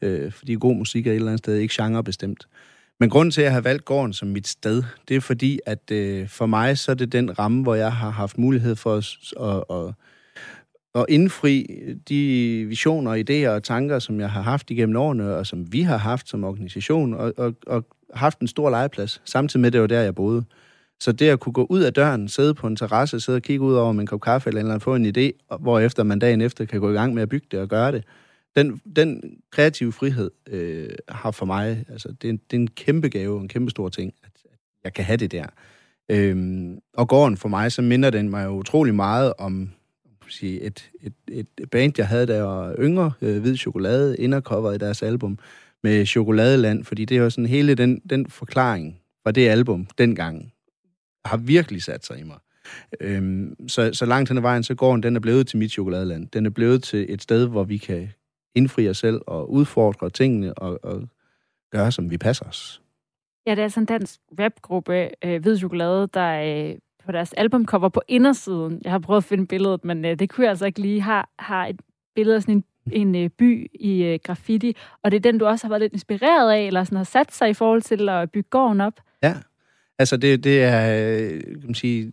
[0.01, 2.47] øh, fordi god musik er et eller andet sted ikke genrebestemt.
[2.99, 5.91] Men grunden til, at jeg har valgt gården som mit sted, det er fordi, at
[5.91, 9.17] øh, for mig, så er det den ramme, hvor jeg har haft mulighed for at,
[9.41, 9.93] at, at
[10.95, 11.79] at indfri
[12.09, 15.97] de visioner, idéer og tanker, som jeg har haft igennem årene, og som vi har
[15.97, 20.01] haft som organisation, og, og, og haft en stor legeplads, samtidig med, det var der,
[20.01, 20.43] jeg boede.
[20.99, 23.65] Så det at kunne gå ud af døren, sidde på en terrasse, sidde og kigge
[23.65, 26.41] ud over med en kop kaffe eller, eller få en idé, hvor efter man dagen
[26.41, 28.03] efter kan gå i gang med at bygge det og gøre det,
[28.55, 32.67] den, den kreative frihed øh, har for mig, altså det er, en, det er en
[32.67, 35.45] kæmpe gave, en kæmpe stor ting, at, at jeg kan have det der.
[36.09, 39.69] Øhm, og gården for mig, så minder den mig utrolig meget om
[40.33, 44.77] sige, et, et, et band, jeg havde, der var yngre, øh, Hvid Chokolade, indercover i
[44.77, 45.39] deres album,
[45.83, 50.53] med Chokoladeland, fordi det var sådan hele den, den forklaring fra det album dengang,
[51.25, 52.37] har virkelig sat sig i mig.
[52.99, 55.71] Øhm, så, så langt hen ad vejen, så går den, den er blevet til mit
[55.71, 56.27] chokoladeland.
[56.27, 58.09] Den er blevet til et sted, hvor vi kan
[58.55, 61.09] indfri os selv og udfordre tingene og, og
[61.71, 62.81] gøre, som vi passer os.
[63.47, 67.89] Ja, det er sådan en dansk rapgruppe, øh, Hvid Chokolade, der øh, på deres albumcover
[67.89, 68.81] på indersiden.
[68.83, 71.01] Jeg har prøvet at finde billedet, men øh, det kunne jeg altså ikke lige.
[71.01, 71.79] Har, har et
[72.15, 75.45] billede af sådan en, en øh, by i øh, graffiti, og det er den, du
[75.45, 78.31] også har været lidt inspireret af, eller sådan har sat sig i forhold til at
[78.31, 78.93] bygge gården op.
[79.23, 79.35] Ja,
[79.99, 82.11] altså det, det er, øh, kan man sige,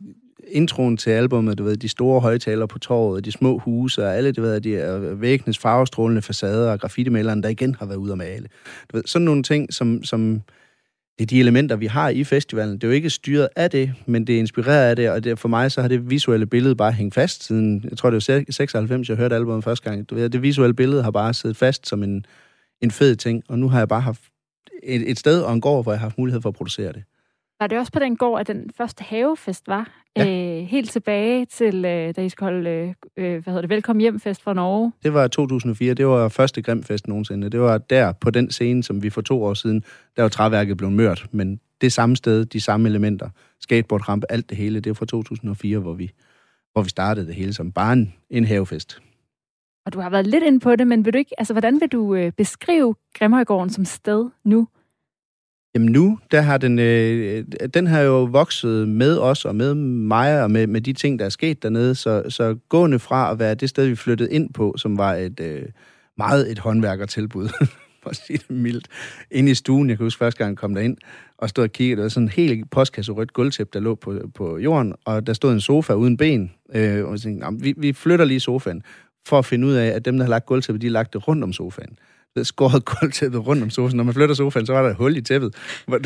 [0.49, 4.33] introen til albumet, du ved, de store højtaler på torvet, de små huse, og alle,
[4.33, 8.19] du ved, de er væggenes farvestrålende facader, og graffitimaleren, der igen har været ude at
[8.19, 8.47] male.
[8.93, 10.43] Du ved, sådan nogle ting, som, som
[11.21, 12.75] det er de elementer, vi har i festivalen.
[12.75, 15.39] Det er jo ikke styret af det, men det er inspireret af det, og det,
[15.39, 18.45] for mig så har det visuelle billede bare hængt fast siden, jeg tror det var
[18.51, 20.11] 96, jeg hørte albumet første gang.
[20.11, 22.27] Du ved, det visuelle billede har bare siddet fast som en,
[22.81, 24.23] en fed ting, og nu har jeg bare haft
[24.83, 27.03] et, et sted og en gård, hvor jeg har haft mulighed for at producere det.
[27.61, 29.91] Var det også på den gård, at den første havefest var?
[30.17, 30.59] Ja.
[30.61, 34.01] Øh, helt tilbage til, øh, da I skulle holde, øh, øh hvad hedder det, Velkommen
[34.01, 34.93] Hjem-fest fra Norge?
[35.03, 35.95] Det var 2004.
[35.95, 37.51] Det var første Grimfest nogensinde.
[37.51, 39.85] Det var der, på den scene, som vi for to år siden,
[40.17, 41.27] der var træværket blevet mørt.
[41.31, 43.29] Men det samme sted, de samme elementer,
[43.61, 46.11] skateboardrampe, alt det hele, det var fra 2004, hvor vi,
[46.73, 49.03] hvor vi startede det hele som bare en, en havefest.
[49.87, 51.89] Og du har været lidt inde på det, men vil du ikke, altså, hvordan vil
[51.89, 54.69] du øh, beskrive Grimhøjgården som sted nu?
[55.75, 60.43] Jamen nu, der har den, øh, den har jo vokset med os og med mig
[60.43, 61.95] og med, med de ting, der er sket dernede.
[61.95, 65.41] Så, så gående fra at være det sted, vi flyttede ind på, som var et
[65.41, 65.63] øh,
[66.19, 67.49] meget et håndværkertilbud,
[68.03, 68.89] for at sige det mildt,
[69.31, 69.89] inde i stuen.
[69.89, 70.97] Jeg kan huske første gang, jeg kom derind
[71.39, 71.97] og stod og kiggede.
[71.97, 75.33] Der var sådan en helt postkasse rødt gulvtæp, der lå på, på jorden, og der
[75.33, 76.53] stod en sofa uden ben.
[76.75, 78.83] Øh, og jeg tænkte, vi, vi flytter lige sofaen,
[79.27, 81.29] for at finde ud af, at dem, der har lagt gulvtæppet, de har lagt det
[81.29, 81.99] rundt om sofaen
[82.43, 83.97] skåret gulvtæppet rundt om sofaen.
[83.97, 85.55] Når man flytter sofaen, så var der et hul i tæppet.
[85.89, 86.01] Det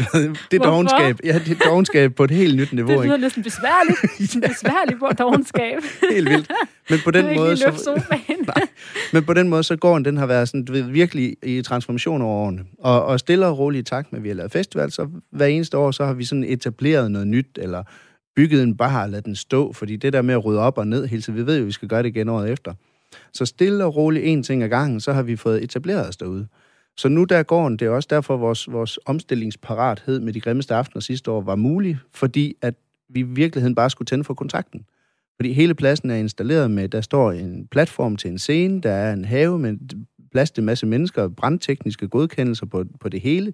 [0.53, 1.19] er dogenskab.
[1.25, 2.93] Ja, det er dogenskab på et helt nyt niveau.
[2.93, 3.99] Det lyder næsten besværligt.
[4.43, 4.49] ja.
[4.49, 5.79] Besværligt på dogenskab.
[6.15, 6.53] helt vildt.
[6.91, 7.57] Men på den måde...
[7.57, 8.03] Så,
[8.47, 8.67] nej,
[9.13, 12.23] men på den måde, så går den har været sådan, du ved, virkelig i transformation
[12.23, 12.65] over årene.
[12.79, 15.47] Og, og stille og roligt i takt med, at vi har lavet festival, så hver
[15.47, 17.83] eneste år, så har vi sådan etableret noget nyt, eller
[18.37, 20.87] bygget en bar og ladet den stå, fordi det der med at rydde op og
[20.87, 22.75] ned hele tiden, vi ved jo, at vi skal gøre det igen året efter.
[23.33, 26.47] Så stille og roligt en ting ad gangen, så har vi fået etableret os derude.
[26.97, 31.01] Så nu der går det er også derfor, vores, vores omstillingsparathed med de grimmeste aftener
[31.01, 32.75] sidste år var mulig, fordi at
[33.09, 34.85] vi i virkeligheden bare skulle tænde for kontakten.
[35.37, 39.13] Fordi hele pladsen er installeret med, der står en platform til en scene, der er
[39.13, 39.77] en have med
[40.33, 43.53] plads til en masse mennesker, brandtekniske godkendelser på, på det hele.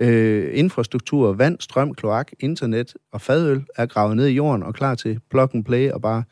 [0.00, 4.94] Øh, infrastruktur, vand, strøm, kloak, internet og fadøl er gravet ned i jorden og klar
[4.94, 6.24] til plug and play og bare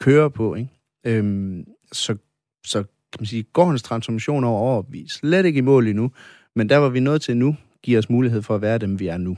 [0.00, 0.54] køre på.
[0.54, 0.70] Ikke?
[1.06, 2.16] Øhm, så,
[2.64, 6.10] så kan man sige, gårdens transformation over år, vi er slet ikke i mål endnu,
[6.56, 9.06] men der var vi nået til nu, giver os mulighed for at være dem, vi
[9.06, 9.36] er nu.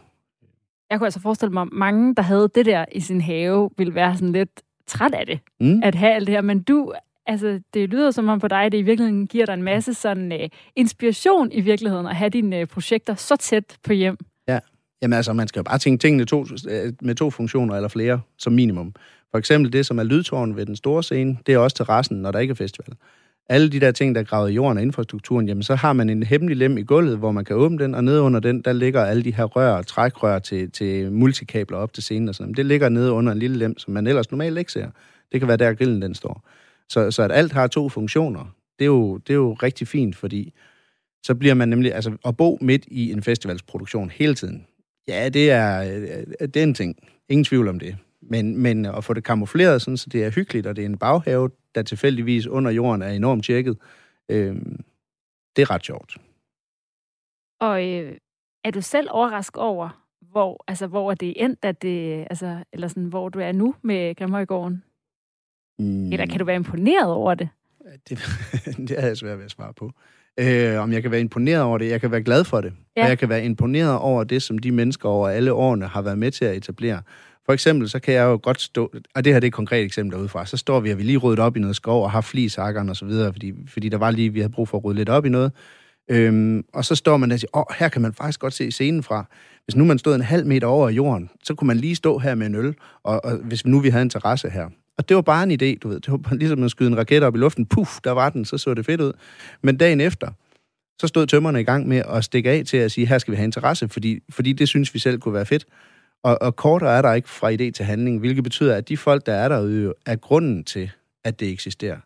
[0.90, 3.95] Jeg kunne altså forestille mig, at mange, der havde det der i sin have, ville
[3.95, 5.81] være sådan lidt træt af det, mm.
[5.83, 6.43] at have alt det her.
[6.43, 6.93] Men du,
[7.27, 10.33] altså, det lyder som om på dig, det i virkeligheden giver dig en masse sådan
[10.33, 14.17] uh, inspiration i virkeligheden at have dine uh, projekter så tæt på hjem.
[14.49, 14.59] Ja,
[15.03, 18.21] jamen altså, man skal jo bare tænke tingene to, øh, med to funktioner eller flere
[18.38, 18.95] som minimum.
[19.35, 22.31] For eksempel det, som er lydtårn ved den store scene, det er også terrassen, når
[22.31, 22.97] der ikke er festival
[23.49, 26.11] alle de der ting, der er gravet i jorden og infrastrukturen, jamen så har man
[26.11, 28.73] en hemmelig lem i gulvet, hvor man kan åbne den, og nede under den, der
[28.73, 32.55] ligger alle de her rør, og trækrør til, til multikabler op til scenen og sådan
[32.55, 34.90] Det ligger nede under en lille lem, som man ellers normalt ikke ser.
[35.33, 36.49] Det kan være der, grillen den står.
[36.88, 40.16] Så, så at alt har to funktioner, det er, jo, det er jo rigtig fint,
[40.16, 40.53] fordi
[41.23, 44.66] så bliver man nemlig, altså at bo midt i en festivalsproduktion hele tiden,
[45.09, 46.97] ja, det er, øh, det er en ting.
[47.29, 47.97] Ingen tvivl om det.
[48.30, 50.98] Men, men at få det kamufleret, sådan, så det er hyggeligt, og det er en
[50.98, 53.76] baghave, der tilfældigvis under jorden er enormt tjekket,
[54.28, 54.56] øh,
[55.56, 56.16] det er ret sjovt.
[57.60, 58.16] Og øh,
[58.64, 62.88] er du selv overrasket over, hvor, altså, hvor er det endt, at det, altså, eller
[62.88, 64.82] sådan, hvor du er nu med Grimhøjgården?
[65.78, 66.12] Mm.
[66.12, 67.48] Eller kan du være imponeret over det?
[68.08, 68.18] Det,
[68.88, 69.90] det er jeg svært ved at svare på.
[70.40, 71.90] Øh, om jeg kan være imponeret over det.
[71.90, 72.72] Jeg kan være glad for det.
[72.96, 73.02] Ja.
[73.02, 76.18] Og jeg kan være imponeret over det, som de mennesker over alle årene har været
[76.18, 77.02] med til at etablere.
[77.46, 79.85] For eksempel, så kan jeg jo godt stå, og det her det er et konkret
[79.85, 82.20] eksempel derudefra, så står vi, og vi lige ryddet op i noget skov og har
[82.20, 84.98] flisakkerne og så videre, fordi, fordi der var lige, vi havde brug for at rydde
[84.98, 85.52] lidt op i noget.
[86.11, 88.70] Øhm, og så står man der og siger, åh, her kan man faktisk godt se
[88.70, 89.24] scenen fra.
[89.64, 92.35] Hvis nu man stod en halv meter over jorden, så kunne man lige stå her
[92.35, 94.68] med en øl, og, og hvis nu vi havde en terrasse her.
[94.98, 96.00] Og det var bare en idé, du ved.
[96.00, 97.66] Det var ligesom at skyde en raket op i luften.
[97.66, 99.12] Puff, der var den, så så det fedt ud.
[99.62, 100.30] Men dagen efter,
[101.00, 103.37] så stod tømmerne i gang med at stikke af til at sige, her skal vi
[103.37, 105.64] have en terrasse, fordi, fordi det synes vi selv kunne være fedt.
[106.24, 109.26] Og, og kortere er der ikke fra idé til handling, hvilket betyder, at de folk,
[109.26, 110.90] der er derude, er grunden til,
[111.24, 111.98] at det eksisterer.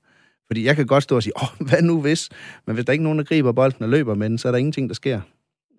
[0.47, 2.29] Fordi jeg kan godt stå og sige, åh, hvad nu hvis?
[2.67, 4.53] Men hvis der ikke er nogen, der griber bolden og løber med den, så er
[4.53, 5.21] der ingenting, der sker.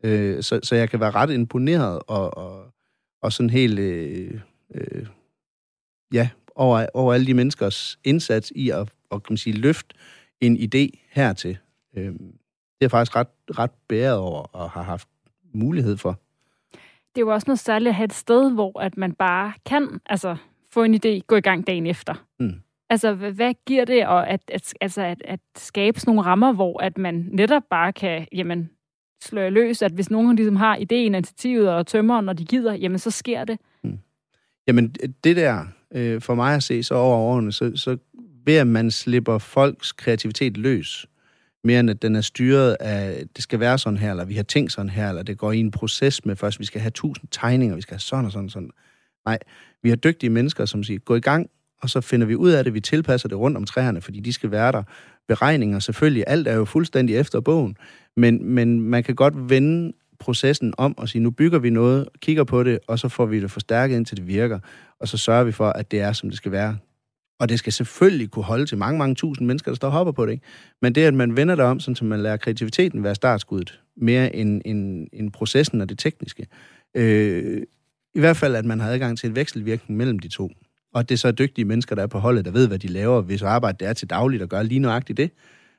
[0.04, 2.74] Øh, så, så jeg kan være ret imponeret og, og,
[3.22, 4.40] og sådan helt, øh,
[4.76, 5.06] øh,
[6.14, 9.96] ja, over, over alle de menneskers indsats i at, at kan man sige, løfte
[10.42, 11.58] en idé hertil.
[11.98, 15.08] Øh, det er jeg faktisk ret, ret bæret over og har haft
[15.54, 16.20] mulighed for
[17.16, 20.00] det er jo også noget særligt at have et sted, hvor at man bare kan
[20.06, 20.36] altså,
[20.72, 22.26] få en idé, gå i gang dagen efter.
[22.40, 22.54] Mm.
[22.90, 26.84] Altså, hvad giver det og at, at, altså, at, at skabe sådan nogle rammer, hvor
[26.84, 28.70] at man netop bare kan jamen,
[29.24, 33.00] slå løs, at hvis nogen ligesom har ideen, initiativet og tømmer, når de gider, jamen
[33.00, 33.60] så sker det.
[33.84, 34.00] Mm.
[34.68, 37.98] Jamen, det der, øh, for mig at se så over årene, så, så
[38.46, 41.06] ved at man slipper folks kreativitet løs,
[41.64, 44.44] mere end at den er styret af, det skal være sådan her, eller vi har
[44.44, 47.28] tænkt sådan her, eller det går i en proces med først, vi skal have tusind
[47.32, 48.72] tegninger, vi skal have sådan og sådan og sådan.
[49.26, 49.40] Nej,
[49.84, 51.50] vi har dygtige mennesker, som siger, gå i gang,
[51.82, 54.34] og så finder vi ud af det, vi tilpasser det rundt om træerne, fordi de
[54.34, 54.84] skal være der.
[55.28, 57.78] Beregninger selvfølgelig, alt er jo fuldstændig efter bogen,
[58.18, 62.44] men, men man kan godt vende processen om og sige, nu bygger vi noget, kigger
[62.44, 64.60] på det, og så får vi det forstærket, indtil det virker,
[65.00, 66.78] og så sørger vi for, at det er, som det skal være.
[67.40, 70.12] Og det skal selvfølgelig kunne holde til mange, mange tusind mennesker, der står og hopper
[70.12, 70.32] på det.
[70.32, 70.44] Ikke?
[70.82, 74.62] Men det, at man vender det om, så man lærer kreativiteten være startskuddet, mere end,
[74.66, 76.48] end, end processen og det tekniske.
[76.96, 77.62] Øh,
[78.16, 80.52] I hvert fald, at man har adgang til en vekselvirkning mellem de to.
[80.94, 83.22] Og det er så dygtige mennesker, der er på holdet, der ved, hvad de laver,
[83.22, 85.32] hvis arbejde det er til dagligt og gør lige nøjagtigt det.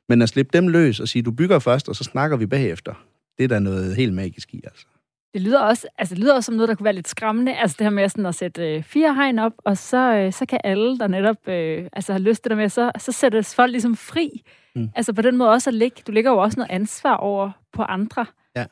[0.08, 3.06] Men at slippe dem løs og sige, du bygger først, og så snakker vi bagefter,
[3.38, 4.86] det er der noget helt magisk i, altså.
[5.34, 7.56] Det lyder også, altså det lyder også som noget, der kunne være lidt skræmmende.
[7.56, 10.46] Altså det her med sådan at sætte øh, fire hegn op, og så, øh, så
[10.46, 13.70] kan alle, der netop øh, altså har lyst til det med, så, så sættes folk
[13.70, 14.42] ligesom fri.
[14.74, 14.88] Mm.
[14.96, 16.02] Altså på den måde også at ligge.
[16.06, 18.26] Du ligger jo også noget ansvar over på andre.
[18.56, 18.64] Ja.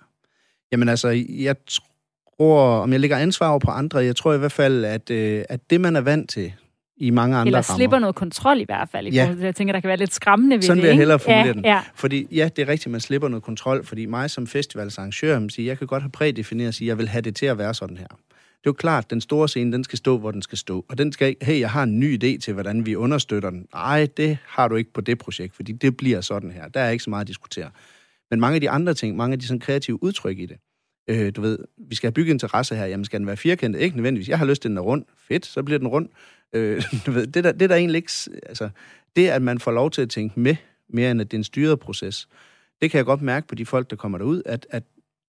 [0.72, 4.52] Jamen altså, jeg tror, om jeg lægger ansvar over på andre, jeg tror i hvert
[4.52, 6.52] fald, at, øh, at det, man er vant til,
[7.00, 7.98] i mange andre Eller slipper rammer.
[7.98, 9.22] noget kontrol i hvert fald, i ja.
[9.22, 9.44] forhold til.
[9.44, 11.52] Jeg tænker, der kan være lidt skræmmende ved Sådan det, vil jeg hellere formulere ja,
[11.52, 11.64] den.
[11.64, 11.80] Ja.
[11.94, 15.66] Fordi ja, det er rigtigt, man slipper noget kontrol, fordi mig som festivalsarrangør, man siger,
[15.66, 18.06] jeg kan godt have prædefineret at jeg vil have det til at være sådan her.
[18.06, 20.84] Det er jo klart, den store scene, den skal stå, hvor den skal stå.
[20.88, 23.66] Og den skal ikke, hey, jeg har en ny idé til, hvordan vi understøtter den.
[23.74, 26.68] Nej, det har du ikke på det projekt, fordi det bliver sådan her.
[26.68, 27.70] Der er ikke så meget at diskutere.
[28.30, 30.56] Men mange af de andre ting, mange af de sådan kreative udtryk i det,
[31.08, 33.80] øh, du ved, vi skal have bygget en terrasse her, jamen skal den være firkantet?
[33.80, 34.28] Ikke nødvendigvis.
[34.28, 35.04] Jeg har lyst til, at den er rund.
[35.28, 36.08] Fedt, så bliver den rund.
[36.52, 38.12] Øh, du ved, det, der, det der egentlig ikke...
[38.46, 38.68] Altså,
[39.16, 40.56] det, at man får lov til at tænke med,
[40.88, 42.28] mere end at det er en styret proces,
[42.82, 44.82] det kan jeg godt mærke på de folk, der kommer derud, at, at,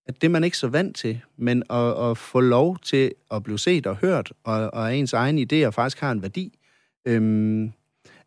[0.08, 3.60] at det man ikke så vant til, men at, at få lov til at blive
[3.60, 6.60] set og hørt, og, og ens egen idéer faktisk har en værdi,
[7.06, 7.72] øhm,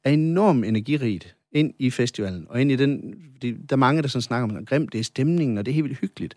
[0.04, 4.08] er enormt energirigt ind i festivalen, og ind i den, det, der er mange, der
[4.08, 6.34] sådan snakker om, grimt, det er stemningen, og det er helt vildt hyggeligt.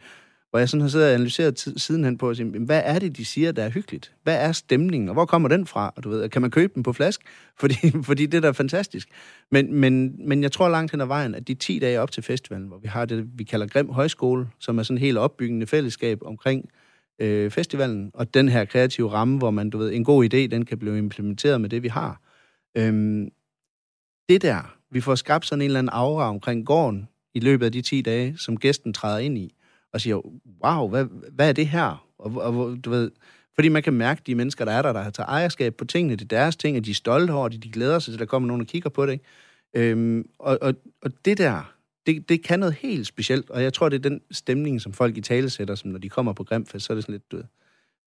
[0.56, 3.18] Hvor jeg sådan har siddet og analyseret t- sidenhen på, at sige, hvad er det,
[3.18, 4.13] de siger, der er hyggeligt?
[4.24, 5.94] Hvad er stemningen, og hvor kommer den fra?
[5.96, 7.22] Og du ved, kan man købe den på flask?
[7.60, 9.10] Fordi, fordi det der er fantastisk.
[9.52, 12.24] Men, men, men jeg tror langt hen ad vejen, at de 10 dage op til
[12.24, 15.68] festivalen, hvor vi har det, vi kalder Grim Højskole, som er sådan en helt opbyggende
[15.68, 16.70] fællesskab omkring
[17.22, 20.65] øh, festivalen, og den her kreative ramme, hvor man, du ved, en god idé, den
[20.65, 22.22] kan blive implementeret med det, vi har.
[22.78, 23.30] Øhm,
[24.30, 27.72] det der, vi får skabt sådan en eller anden aura omkring gården i løbet af
[27.72, 29.56] de 10 dage, som gæsten træder ind i,
[29.95, 30.21] og siger,
[30.63, 32.08] wow, hvad, hvad er det her?
[32.19, 33.12] Og, og, du ved,
[33.55, 36.15] fordi man kan mærke de mennesker, der er der, der har taget ejerskab på tingene,
[36.15, 38.19] det er deres ting, at de er stolte over det, de glæder sig til, at
[38.19, 39.12] der kommer nogen og kigger på det.
[39.12, 39.25] Ikke?
[39.73, 41.73] Øhm, og, og, og det der,
[42.05, 45.17] det, det kan noget helt specielt, og jeg tror, det er den stemning, som folk
[45.17, 47.36] i tale sætter, som når de kommer på Grimfest, så er det sådan lidt, du
[47.36, 47.45] ved,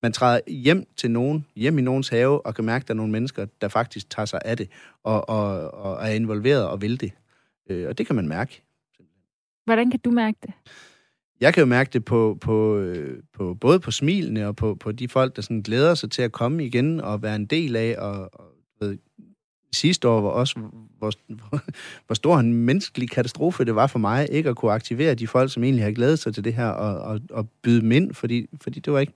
[0.02, 2.96] man træder hjem til nogen, hjem i nogens have, og kan mærke, at der er
[2.96, 4.68] nogle mennesker, der faktisk tager sig af det,
[5.02, 7.12] og, og, og er involveret og vil det.
[7.70, 8.62] Øh, og det kan man mærke.
[9.64, 10.52] Hvordan kan du mærke det?
[11.40, 14.92] Jeg kan jo mærke det på, på, øh, på både på smilene og på, på
[14.92, 17.96] de folk, der sådan glæder sig til at komme igen og være en del af,
[17.98, 18.46] og, og
[18.80, 18.98] ved,
[19.72, 20.60] sidste år var også,
[20.98, 21.12] hvor,
[22.06, 25.52] hvor stor en menneskelig katastrofe det var for mig, ikke at kunne aktivere de folk,
[25.52, 28.46] som egentlig har glædet sig til det her, og, og, og byde dem ind, fordi,
[28.62, 29.12] fordi det var ikke,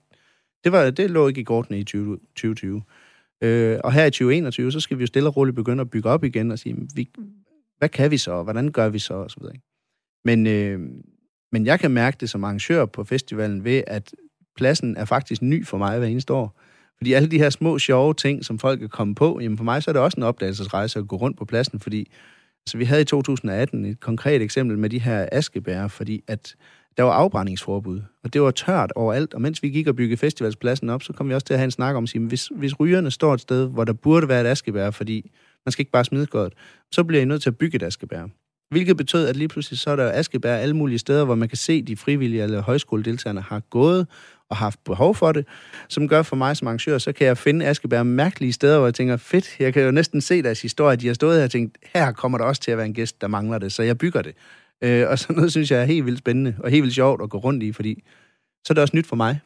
[0.63, 2.81] det, var, det lå ikke i kortene i 20, 2020.
[3.41, 6.09] Øh, og her i 2021, så skal vi jo stille og roligt begynde at bygge
[6.09, 7.09] op igen og sige, vi,
[7.77, 9.55] hvad kan vi så, hvordan gør vi så, og så videre.
[10.25, 10.79] Men, øh,
[11.53, 14.11] men jeg kan mærke det som arrangør på festivalen ved, at
[14.55, 16.59] pladsen er faktisk ny for mig hver eneste år.
[16.97, 19.83] Fordi alle de her små, sjove ting, som folk er kommet på, jamen for mig
[19.83, 22.11] så er det også en opdagelsesrejse at gå rundt på pladsen, fordi
[22.65, 26.55] altså, vi havde i 2018 et konkret eksempel med de her askebær, fordi at
[26.97, 30.89] der var afbrændingsforbud, og det var tørt overalt, og mens vi gik og byggede festivalspladsen
[30.89, 32.79] op, så kom vi også til at have en snak om at sige, hvis, hvis
[32.79, 35.31] rygerne står et sted, hvor der burde være et askebær, fordi
[35.65, 36.53] man skal ikke bare smide godt,
[36.91, 38.27] så bliver I nødt til at bygge et askebær.
[38.73, 41.57] Hvilket betød, at lige pludselig så er der Askebær alle mulige steder, hvor man kan
[41.57, 44.07] se, at de frivillige eller højskoledeltagerne har gået
[44.49, 45.47] og haft behov for det,
[45.89, 48.93] som gør for mig som arrangør, så kan jeg finde Askebær mærkelige steder, hvor jeg
[48.93, 51.77] tænker, fedt, jeg kan jo næsten se deres historie, de har stået her og tænkt,
[51.95, 54.21] her kommer der også til at være en gæst, der mangler det, så jeg bygger
[54.21, 54.35] det.
[54.83, 57.29] Øh, og sådan noget synes jeg er helt vildt spændende, og helt vildt sjovt at
[57.29, 58.03] gå rundt i, fordi
[58.65, 59.39] så er det også nyt for mig.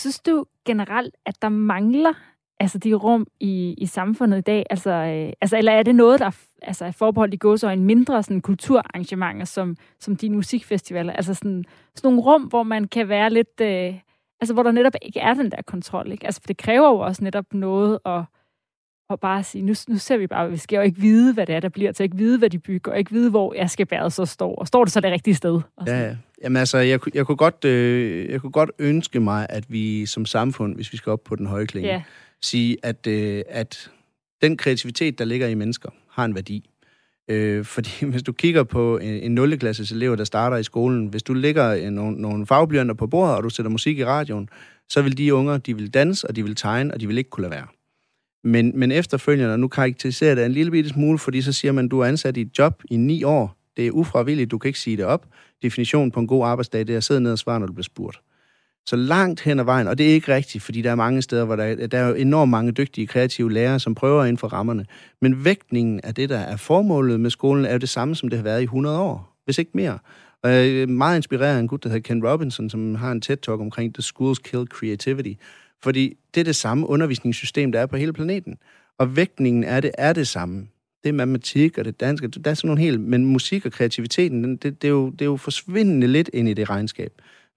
[0.00, 2.14] Synes du generelt, at der mangler
[2.60, 4.66] altså de rum i, i samfundet i dag?
[4.70, 6.30] Altså, øh, altså, eller er det noget, der
[6.62, 11.12] altså, er forbeholdt i gåsøjne mindre sådan, kulturarrangementer, som, som dine musikfestivaler?
[11.12, 13.60] Altså sådan, sådan nogle rum, hvor man kan være lidt...
[13.60, 13.94] Øh,
[14.40, 16.26] altså, hvor der netop ikke er den der kontrol, ikke?
[16.26, 18.22] Altså, for det kræver jo også netop noget at,
[19.10, 21.54] at bare sige, nu, nu ser vi bare, vi skal jo ikke vide, hvad det
[21.54, 23.86] er, der bliver til, ikke vide, hvad de bygger, og ikke vide, hvor jeg skal
[23.86, 25.60] bære så står, og står det så det rigtige sted?
[25.86, 26.16] Ja, ja.
[26.42, 30.26] Jamen altså, jeg, jeg, kunne godt, øh, jeg kunne godt ønske mig, at vi som
[30.26, 32.02] samfund, hvis vi skal op på den høje klinge, ja
[32.42, 33.90] sige, at, øh, at
[34.42, 36.70] den kreativitet, der ligger i mennesker, har en værdi.
[37.30, 39.58] Øh, fordi hvis du kigger på øh, en, en 0.
[39.58, 43.36] klasses elev, der starter i skolen, hvis du lægger øh, nogle, nogle fagblyanter på bordet,
[43.36, 44.48] og du sætter musik i radioen,
[44.88, 47.30] så vil de unger, de vil danse, og de vil tegne, og de vil ikke
[47.30, 47.66] kunne lade være.
[48.44, 51.88] Men, men efterfølgende, og nu karakteriserer det en lille bitte smule, fordi så siger man,
[51.88, 53.56] du er ansat i et job i ni år.
[53.76, 55.26] Det er ufravilligt, du kan ikke sige det op.
[55.62, 57.84] Definitionen på en god arbejdsdag, det er at sidde ned og svare, når du bliver
[57.84, 58.20] spurgt.
[58.86, 61.44] Så langt hen ad vejen, og det er ikke rigtigt, fordi der er mange steder,
[61.44, 64.86] hvor der, der er jo enormt mange dygtige, kreative lærere, som prøver inden for rammerne.
[65.20, 68.38] Men vægtningen af det, der er formålet med skolen, er jo det samme, som det
[68.38, 69.98] har været i 100 år, hvis ikke mere.
[70.42, 73.22] Og jeg er meget inspireret af en gut, der hedder Ken Robinson, som har en
[73.26, 75.32] TED-talk omkring The Schools Kill Creativity.
[75.82, 78.58] Fordi det er det samme undervisningssystem, der er på hele planeten.
[78.98, 80.66] Og vægtningen af det er det samme.
[81.02, 82.28] Det er matematik og det danske.
[82.28, 83.00] Der er sådan nogle helt...
[83.00, 86.54] Men musik og kreativiteten, det, det, er jo, det er jo forsvindende lidt ind i
[86.54, 87.12] det regnskab.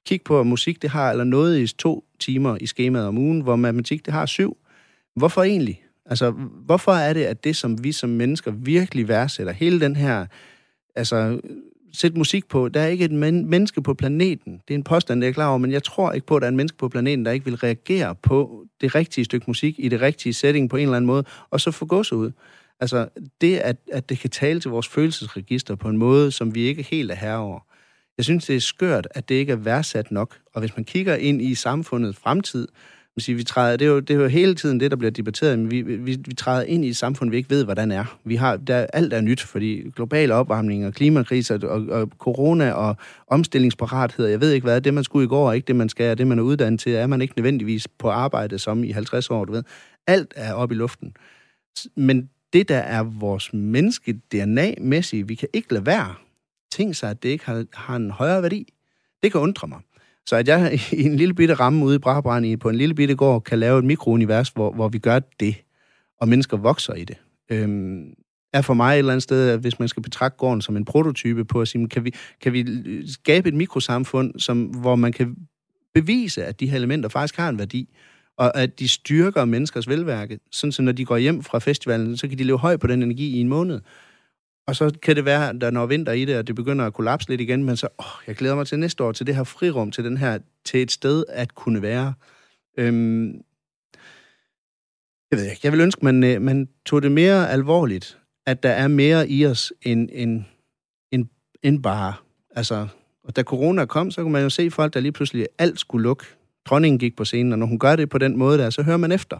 [0.05, 3.41] Kig på, at musik det har eller noget i to timer i skemaet om ugen,
[3.41, 4.57] hvor matematik det har syv.
[5.15, 5.81] Hvorfor egentlig?
[6.05, 6.31] Altså,
[6.65, 10.25] hvorfor er det, at det, som vi som mennesker virkelig værdsætter, hele den her,
[10.95, 11.39] altså,
[11.93, 14.61] sæt musik på, der er ikke et men- menneske på planeten.
[14.67, 16.47] Det er en påstand, det er klar over, men jeg tror ikke på, at der
[16.47, 19.89] er en menneske på planeten, der ikke vil reagere på det rigtige stykke musik i
[19.89, 22.31] det rigtige setting på en eller anden måde, og så få gås ud.
[22.79, 23.07] Altså,
[23.41, 26.83] det, at, at det kan tale til vores følelsesregister på en måde, som vi ikke
[26.83, 27.59] helt er herre over.
[28.17, 30.37] Jeg synes, det er skørt, at det ikke er værdsat nok.
[30.53, 32.67] Og hvis man kigger ind i samfundets fremtid,
[33.15, 35.11] man siger, vi træder, det, er jo, det er jo hele tiden det, der bliver
[35.11, 38.17] debatteret, men vi, vi, vi træder ind i et samfund, vi ikke ved, hvordan er.
[38.23, 42.95] Vi har, der, alt er nyt, fordi global opvarmning og klimakriser og, og corona og
[43.27, 46.11] omstillingsparathed, jeg ved ikke hvad, det man skulle i går er ikke det, man skal,
[46.11, 49.29] og det man er uddannet til, er man ikke nødvendigvis på arbejde som i 50
[49.29, 49.63] år, du ved.
[50.07, 51.15] Alt er oppe i luften.
[51.95, 56.15] Men det, der er vores menneske DNA-mæssige, vi kan ikke lade være
[56.73, 58.73] tænkt sig, at det ikke har, har en højere værdi.
[59.23, 59.79] Det kan undre mig.
[60.25, 63.15] Så at jeg i en lille bitte ramme ude i Brabrand på en lille bitte
[63.15, 65.55] gård kan lave et mikrounivers, hvor, hvor vi gør det.
[66.21, 67.17] og mennesker vokser i det.
[67.51, 68.13] Øhm,
[68.53, 70.85] er for mig et eller andet sted, at hvis man skal betragte gården som en
[70.85, 75.11] prototype på at sige, kan vi, kan vi øh, skabe et mikrosamfund, som, hvor man
[75.11, 75.35] kan
[75.93, 77.89] bevise, at de her elementer faktisk har en værdi,
[78.37, 82.27] og at de styrker menneskers velværke, sådan så når de går hjem fra festivalen, så
[82.27, 83.79] kan de leve højt på den energi i en måned.
[84.67, 86.93] Og så kan det være, at der når vinter i det, og det begynder at
[86.93, 89.43] kollapse lidt igen, men så, åh, jeg glæder mig til næste år, til det her
[89.43, 92.13] frirum, til, den her, til et sted at kunne være.
[92.77, 93.33] Øhm,
[95.31, 98.69] jeg ved ikke, jeg vil ønske, man, øh, man tog det mere alvorligt, at der
[98.69, 100.43] er mere i os end, end,
[101.11, 101.25] end,
[101.63, 102.13] end bare.
[102.55, 102.87] Altså,
[103.23, 106.03] og da corona kom, så kunne man jo se folk, der lige pludselig alt skulle
[106.03, 106.25] lukke.
[106.65, 108.97] Dronningen gik på scenen, og når hun gør det på den måde der, så hører
[108.97, 109.39] man efter.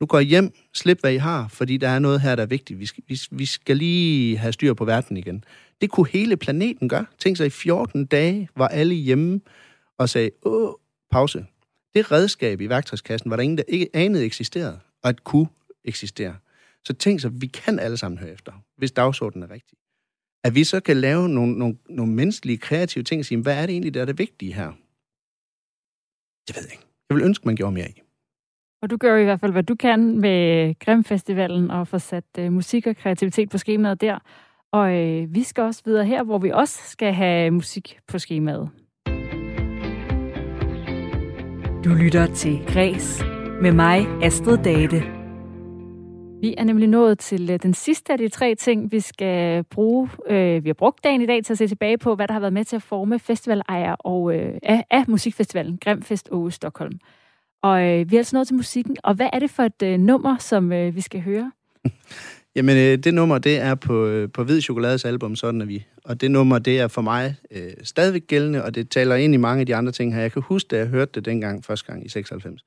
[0.00, 2.46] Nu går I hjem, slip hvad I har, fordi der er noget her, der er
[2.46, 2.78] vigtigt.
[2.78, 5.44] Vi skal, vi, vi skal lige have styr på verden igen.
[5.80, 7.06] Det kunne hele planeten gøre.
[7.18, 9.40] Tænk sig, i 14 dage var alle hjemme
[9.98, 10.72] og sagde, åh,
[11.10, 11.46] pause.
[11.94, 15.48] Det redskab i værktøjskassen var der ingen, der ikke anede eksisterede, og at kunne
[15.84, 16.36] eksistere.
[16.84, 19.78] Så tænk sig, vi kan alle sammen høre efter, hvis dagsordenen er rigtig.
[20.44, 23.66] At vi så kan lave nogle, nogle, nogle menneskelige, kreative ting og sige, hvad er
[23.66, 24.72] det egentlig, der er det vigtige her?
[26.48, 26.86] Det ved jeg ikke.
[27.10, 28.02] Jeg vil ønske, man gjorde mere i.
[28.82, 32.52] Og du gør i hvert fald, hvad du kan med Grimfestivalen og få sat uh,
[32.52, 34.18] musik og kreativitet på skemaet der.
[34.72, 38.70] Og uh, vi skal også videre her, hvor vi også skal have musik på skemaet.
[41.84, 43.24] Du lytter til Græs
[43.62, 45.02] med mig, Astrid Date.
[46.40, 50.08] Vi er nemlig nået til uh, den sidste af de tre ting, vi skal bruge.
[50.30, 52.40] Uh, vi har brugt dagen i dag til at se tilbage på, hvad der har
[52.40, 56.98] været med til at forme festivalejer og, uh, af, af musikfestivalen Grimfest Aarhus Stockholm.
[57.62, 58.96] Og øh, vi er altså nået til musikken.
[59.04, 61.52] Og hvad er det for et øh, nummer, som øh, vi skal høre?
[62.56, 65.86] Jamen, øh, det nummer, det er på, øh, på Hvid Chokolades album, Sådan er vi.
[66.04, 69.36] Og det nummer, det er for mig øh, stadigvæk gældende, og det taler ind i
[69.36, 70.20] mange af de andre ting her.
[70.20, 72.64] Jeg kan huske, da jeg hørte det dengang første gang i 96.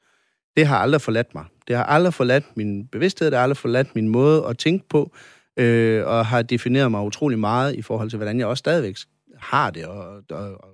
[0.58, 1.46] Det har aldrig forladt mig.
[1.68, 5.12] Det har aldrig forladt min bevidsthed, det har aldrig forladt min måde at tænke på,
[5.58, 8.96] øh, og har defineret mig utrolig meget i forhold til, hvordan jeg også stadigvæk
[9.38, 10.70] har det, og, og, og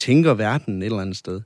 [0.00, 1.40] tænker verden et eller andet sted.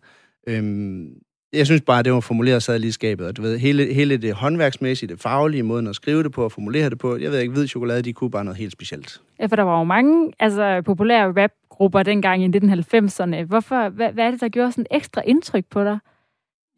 [0.46, 1.14] Øhm,
[1.52, 3.26] jeg synes bare, at det var formuleret sad lige i skabet.
[3.26, 6.52] Og du ved, hele, hele det håndværksmæssige, det faglige, måden at skrive det på og
[6.52, 9.20] formulere det på, jeg ved ikke, hvid chokolade, de kunne bare noget helt specielt.
[9.40, 13.42] Ja, for der var jo mange altså, populære rapgrupper dengang i 1990'erne.
[13.42, 15.98] Hvorfor, hvad, hvad er det, der gjorde sådan ekstra indtryk på dig?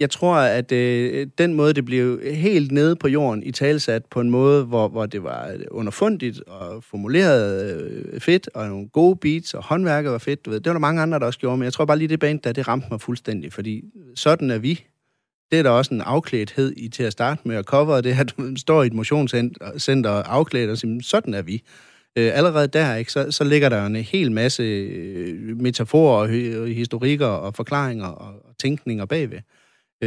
[0.02, 4.20] Jeg tror, at øh, den måde, det blev helt nede på jorden i talsat på
[4.20, 9.16] en måde, hvor, hvor det var øh, underfundigt og formuleret øh, fedt, og nogle gode
[9.16, 10.44] beats, og håndværket var fedt.
[10.44, 10.60] Du ved.
[10.60, 12.40] Det var der mange andre, der også gjorde, men jeg tror bare lige det band,
[12.40, 13.82] der det ramte mig fuldstændig, fordi
[14.14, 14.84] sådan er vi.
[15.50, 18.34] Det er der også en afklædthed i til at starte med at cover det, at
[18.38, 21.62] du står i et motionscenter og afklædt og siger, sådan er vi.
[22.18, 26.28] Øh, allerede der, ikke, så, så ligger der en hel masse øh, metaforer,
[26.60, 29.36] og historikker og forklaringer og, og tænkninger bagved.
[29.36, 29.42] Øh,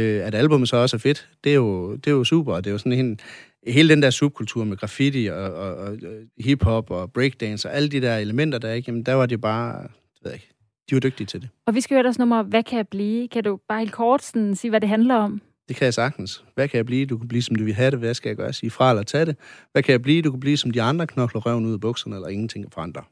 [0.00, 2.56] at albumet så også er fedt, det er jo, det er jo super.
[2.56, 3.20] Det er jo sådan en,
[3.66, 5.96] hele den der subkultur med graffiti og, og, og
[6.38, 8.90] hiphop og breakdance og alle de der elementer der, ikke?
[8.90, 10.48] Jamen, der var det bare, det ved jeg ikke,
[10.90, 11.48] de var dygtige til det.
[11.66, 13.28] Og vi skal høre deres nummer, Hvad kan jeg blive?
[13.28, 15.40] Kan du bare helt kort sådan, sige, hvad det handler om?
[15.68, 16.44] Det kan jeg sagtens.
[16.54, 17.06] Hvad kan jeg blive?
[17.06, 17.98] Du kan blive, som du vil have det.
[17.98, 18.52] Hvad skal jeg gøre?
[18.52, 19.36] Sige fra eller tage det.
[19.72, 20.22] Hvad kan jeg blive?
[20.22, 23.02] Du kan blive, som de andre knokler røven ud af bukserne, eller ingenting forandre.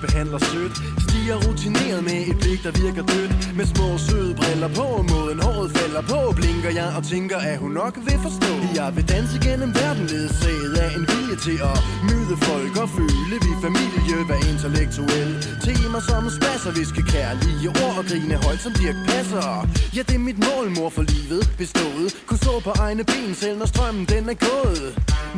[0.00, 0.74] Behandler min sagsbehandler sødt.
[1.04, 3.32] Stiger rutineret med et blik, der virker dødt.
[3.58, 6.20] Med små søde briller på Måden håret falder på.
[6.38, 8.52] Blinker jeg og tænker, at hun nok vil forstå.
[8.78, 11.78] Jeg vil danse gennem verden ledsaget af en vilje til at
[12.08, 15.30] møde folk og føle vi familie Hvad intellektuel.
[15.66, 19.48] Timer som spasser, viske kærlige ord og grine højt som Dirk Passer.
[19.96, 22.08] Ja, det er mit mål, mor for livet bestået.
[22.26, 24.88] Kunne stå på egne ben selv, når strømmen den er gået.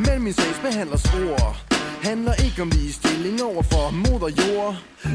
[0.05, 1.71] Men min sagsbehandlers ord
[2.09, 4.50] handler ikke om ligestilling over for moder jord.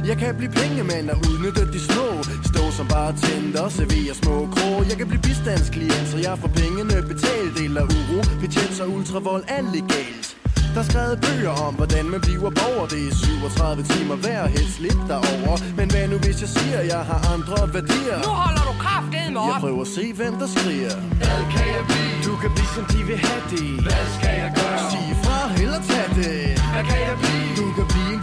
[0.07, 2.07] Jeg kan blive pengemand og udnytte de små.
[2.51, 4.71] Stå som bartender, servere små grå.
[4.91, 7.57] Jeg kan blive bistandsklient, så jeg får pengene betalt.
[7.67, 10.27] Eller uro, betjent og ultravold er legalt.
[10.75, 14.81] Der er skrevet bøger om, hvordan man bliver borger Det er 37 timer hver, helst
[14.81, 18.17] lidt derover Men hvad nu hvis jeg siger, at jeg har andre værdier?
[18.27, 19.61] Nu holder du kraftedet med Jeg op!
[19.65, 22.15] prøver at se, hvem der skriger Hvad kan jeg blive?
[22.29, 24.79] Du kan blive, som de vil have det Hvad skal jeg gøre?
[24.93, 26.39] Sig fra, eller tag det
[26.75, 27.49] Hvad kan jeg blive?
[27.61, 28.21] Du kan blive en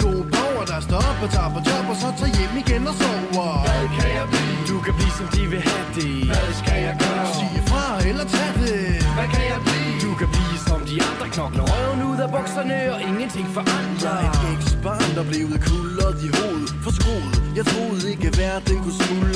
[0.93, 4.09] står op og tager på job Og så tager hjem igen og sover Hvad kan
[4.19, 4.57] jeg blive?
[4.71, 7.25] Du kan blive, som de vil have det Hvad skal jeg gøre?
[7.39, 8.85] Sig fra, eller tag det
[9.17, 9.93] Hvad kan jeg blive?
[10.05, 14.31] Du kan blive, som de andre knokler røven ud af bukserne Og ingenting forandrer Jeg
[14.31, 17.93] er et eksbarn, der blev kuldret i hovedet For skroet, jeg troede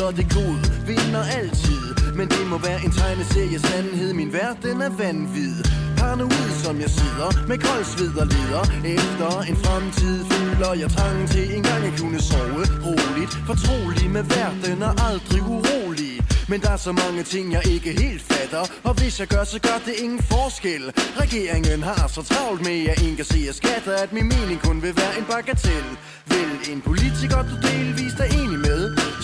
[0.07, 1.76] og det gode vinder altid
[2.17, 4.13] men det må være en tegneserie sandhed.
[4.13, 5.55] Min verden er vanvid.
[5.97, 8.63] Paranoid som jeg sidder Med kold sved og leder.
[8.97, 13.31] Efter en fremtid føler jeg trang til En gang at kunne sove roligt.
[13.49, 16.15] Fortrolig med verden og aldrig urolig.
[16.49, 18.63] Men der er så mange ting, jeg ikke helt fatter.
[18.83, 20.83] Og hvis jeg gør, så gør det ingen forskel.
[21.23, 25.25] Regeringen har så travlt med at indkassere skatter At min mening kun vil være en
[25.31, 25.87] bagatel
[26.31, 28.66] Vel en politiker, du delvist er enig med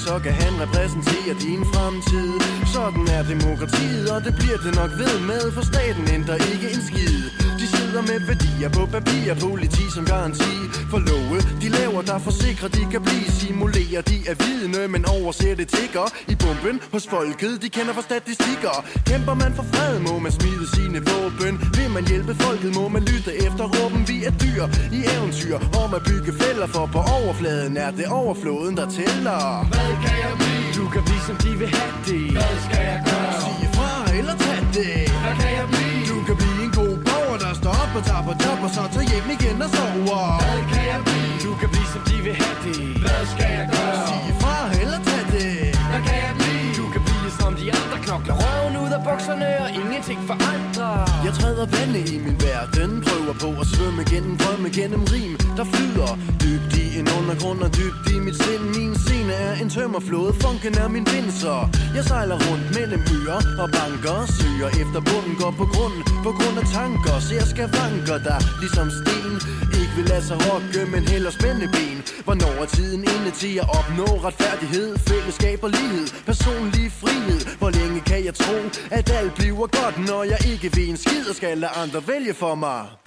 [0.07, 2.31] så kan han repræsentere din fremtid.
[2.73, 6.81] Sådan er demokratiet, og det bliver det nok ved med For staten ændrer ikke en
[6.89, 7.42] skid
[7.75, 9.33] sidder med værdier på papir.
[9.45, 10.53] Politi som garanti
[10.91, 11.37] for love.
[11.61, 16.05] De laver, der forsikrer, de kan blive Simulerer, de er vidne, men overser det tigger.
[16.33, 18.75] I bomben hos folket, de kender for statistikker.
[19.09, 21.53] Kæmper man for fred, må man smide sine våben.
[21.77, 24.01] Vil man hjælpe folket, må man lytte efter råben.
[24.11, 24.63] Vi er dyr
[24.97, 29.41] i eventyr om at bygge fælder For på overfladen er det overfloden, der tæller.
[29.73, 30.67] Hvad kan jeg blive?
[30.77, 32.31] Du kan blive som de vil have det.
[32.37, 33.33] Hvad skal jeg gøre?
[33.43, 35.02] Sige fra eller tag det
[37.93, 40.99] op og tager på job Og så tager hjem igen og sover Hvad kan jeg
[41.07, 41.33] blive?
[41.45, 43.97] Du kan blive som de vil have det Hvad skal jeg gøre?
[44.09, 45.51] Sige fra eller tag det
[45.91, 46.67] Hvad kan jeg blive?
[46.79, 51.33] Du kan blive som de andre knokler røven ud af bukserne og ingenting forandrer Jeg
[51.39, 52.91] træder vande i min verden
[53.23, 56.11] Prøver på at svømme gennem drømme gennem rim Der flyder.
[56.43, 58.65] Dybt i en undergrund og dybt i mit sind.
[58.77, 61.59] Min scene er en tømmerflåde, funken er min vinser
[61.95, 64.17] Jeg sejler rundt mellem øer og banker.
[64.37, 65.97] Søger efter bunden, går på grund,
[66.27, 69.33] På grund af tanker, Så jeg skal vanker der Ligesom sten
[69.79, 71.99] ikke vil lade sig rokke, men heller spænde ben.
[72.27, 77.39] Hvornår er tiden inde til at opnå retfærdighed Fællesskab og lighed, personlig frihed.
[77.61, 78.57] Hvor længe kan jeg tro,
[78.97, 82.33] at alt bliver godt Når jeg ikke vil en skid og skal lade andre vælge
[82.33, 83.02] for mig?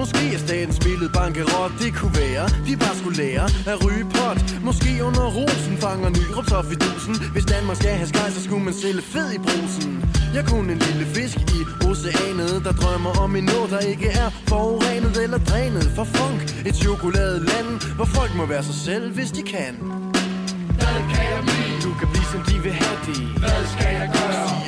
[0.00, 2.44] Måske er statens billede bankerot, det kunne være.
[2.66, 4.38] De bare skulle lære at ryge pot.
[4.68, 7.14] Måske under rosen fanger Nyrup så fidusen.
[7.34, 9.92] Hvis Danmark skal have skaj, så skulle man sælge fed i brusen.
[10.34, 14.30] Jeg kunne en lille fisk i oceanet Der drømmer om en nå, der ikke er
[14.48, 19.42] forurenet eller drænet For funk, et chokoladeland Hvor folk må være sig selv, hvis de
[19.42, 19.74] kan.
[20.78, 21.74] Hvad kan jeg blive?
[21.84, 24.63] Du kan blive som de vil have det Hvad skal jeg gøre?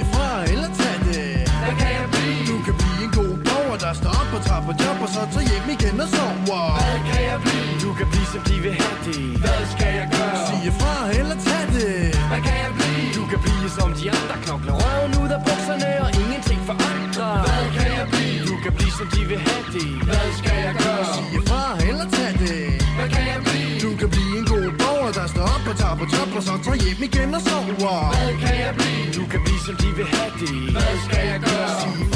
[4.45, 7.68] På job Og så tager hjem igen og sover Hvad kan jeg blive?
[7.84, 10.39] Du kan blive som de vil have det Hvad skal jeg gøre?
[10.49, 11.97] Sige fra eller tag det
[12.30, 13.07] Hvad kan jeg blive?
[13.18, 17.64] Du kan blive som de andre knokler røven ud af bukserne og ingenting forandrer Hvad
[17.76, 18.41] kan jeg blive?
[18.51, 21.05] Du kan blive som de vil have det Hvad skal jeg gøre?
[21.14, 22.66] Sige fra eller tag det
[22.97, 23.74] Hvad kan jeg blive?
[23.84, 26.55] Du kan blive en god borger, der står op og tager på job Og så
[26.64, 29.07] tager hjem igen og sover Hvad kan jeg blive?
[29.18, 31.70] Du kan blive som de vil have det Hvad skal jeg gøre?
[31.82, 32.15] Sige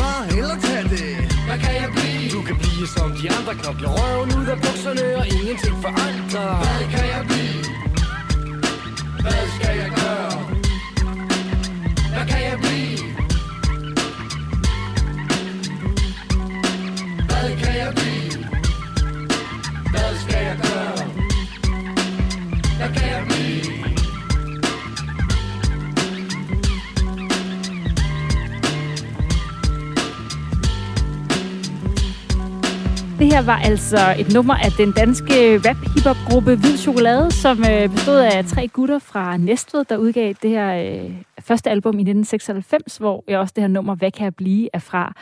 [3.22, 7.39] de andre knokler røven ud af bukserne og ingenting forandrer Hvad kan jeg blive?
[33.20, 38.18] Det her var altså et nummer af den danske rap-hip-hop-gruppe Hvid Chokolade, som øh, bestod
[38.18, 41.10] af tre gutter fra Næstved, der udgav det her øh,
[41.40, 44.78] første album i 1996, hvor jeg også det her nummer Hvad kan jeg blive er
[44.78, 45.14] fra.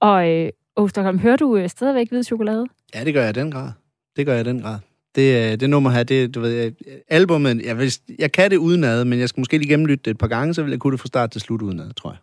[0.00, 2.66] Og øh, Osterholm, hører du øh, stadigvæk Hvid Chokolade?
[2.94, 3.70] Ja, det gør jeg i den grad.
[4.16, 4.78] Det gør jeg i den grad.
[5.14, 6.72] Det, øh, det nummer her, det, du ved, øh,
[7.08, 10.28] albumet, jeg, jeg kan det udenad, men jeg skal måske lige gennemlytte det et par
[10.28, 12.18] gange, så vil jeg kunne det fra start til slut udenad, tror jeg.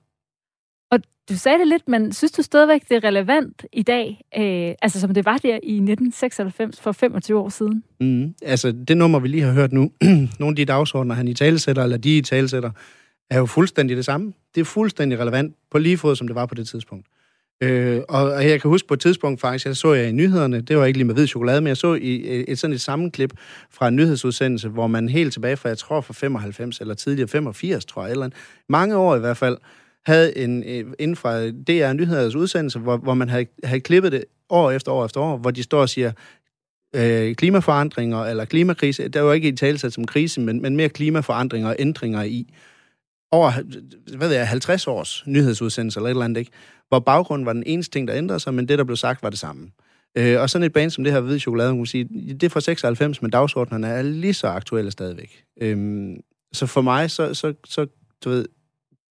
[0.92, 4.76] Og du sagde det lidt, men synes du stadigvæk, det er relevant i dag, øh,
[4.82, 7.84] altså som det var der i 1996 for 25 år siden?
[8.00, 8.34] Mm.
[8.42, 9.92] Altså, det nummer, vi lige har hørt nu,
[10.40, 12.72] nogle af de dagsordner, han i talesætter, eller de i talesætter,
[13.30, 14.34] er jo fuldstændig det samme.
[14.56, 17.08] Det er fuldstændig relevant, på lige fod, som det var på det tidspunkt.
[17.64, 20.62] Øh, og, og jeg kan huske på et tidspunkt faktisk, jeg så jeg i nyhederne,
[20.62, 22.82] det var ikke lige med hvid chokolade, men jeg så i et, et sådan et
[22.82, 23.34] sammenklip
[23.72, 27.86] fra en nyhedsudsendelse, hvor man helt tilbage fra, jeg tror fra 95 eller tidligere 85,
[27.86, 28.34] tror jeg, eller en-
[28.70, 29.58] mange år i hvert fald,
[30.06, 34.26] havde en, øh, inden fra DR Nyheders udsendelse, hvor, hvor man havde, havde klippet det
[34.50, 36.12] år efter år efter år, hvor de står og siger,
[36.96, 41.70] øh, klimaforandringer eller klimakrise, der var ikke i talsat som krise, men, men mere klimaforandringer
[41.70, 42.54] og ændringer i
[43.32, 43.52] over
[44.18, 46.52] hvad ved jeg, 50 års nyhedsudsendelse eller et eller andet, ikke?
[46.88, 49.30] hvor baggrunden var den eneste ting, der ændrede sig, men det, der blev sagt, var
[49.30, 49.72] det samme.
[50.18, 52.60] Øh, og sådan et band som det her Hvide Chokolade, man sige, det er fra
[52.60, 55.44] 96, men dagsordnerne er lige så aktuelle stadigvæk.
[55.62, 56.18] Øhm,
[56.54, 57.88] så for mig, så, så, så
[58.24, 58.46] du ved,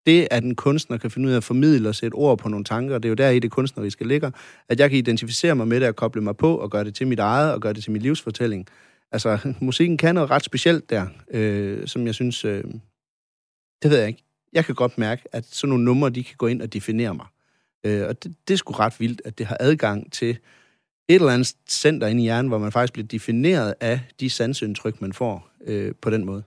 [0.07, 2.65] det, at en kunstner kan finde ud af at formidle og sætte ord på nogle
[2.65, 4.31] tanker, det er jo der i det kunstneriske ligger,
[4.69, 7.07] at jeg kan identificere mig med det og koble mig på og gøre det til
[7.07, 8.67] mit eget og gøre det til min livsfortælling.
[9.13, 12.65] Altså, musikken kan noget ret specielt der, øh, som jeg synes, øh,
[13.83, 14.25] Det ved jeg ikke.
[14.53, 17.27] Jeg kan godt mærke, at sådan nogle numre, de kan gå ind og definere mig.
[17.85, 20.31] Øh, og det, det er sgu ret vildt, at det har adgang til
[21.09, 25.01] et eller andet center inde i hjernen, hvor man faktisk bliver defineret af de sansindtryk,
[25.01, 26.43] man får øh, på den måde.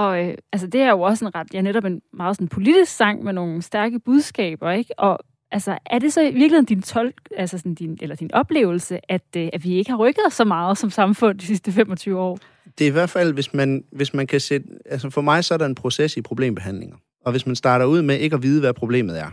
[0.00, 2.92] Og øh, altså, det er jo også en ret, ja, netop en meget sådan politisk
[2.96, 4.98] sang med nogle stærke budskaber, ikke?
[4.98, 5.18] Og
[5.50, 9.22] altså, er det så i virkeligheden din, tolk, altså sådan din, eller din oplevelse, at,
[9.36, 12.38] øh, at vi ikke har rykket os så meget som samfund de sidste 25 år?
[12.78, 14.66] Det er i hvert fald, hvis man, hvis man kan sætte...
[14.86, 16.96] Altså for mig så er der en proces i problembehandlinger.
[17.24, 19.30] Og hvis man starter ud med ikke at vide, hvad problemet er,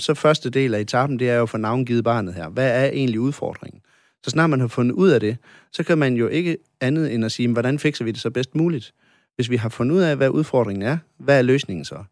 [0.00, 2.48] så første del af etappen, det er jo for navngivet barnet her.
[2.48, 3.80] Hvad er egentlig udfordringen?
[4.22, 5.36] Så snart man har fundet ud af det,
[5.72, 8.54] så kan man jo ikke andet end at sige, hvordan fikser vi det så bedst
[8.54, 8.94] muligt?
[9.38, 12.04] Hvis vi har fundet ud af, hvad udfordringen er, hvad er løsningen så?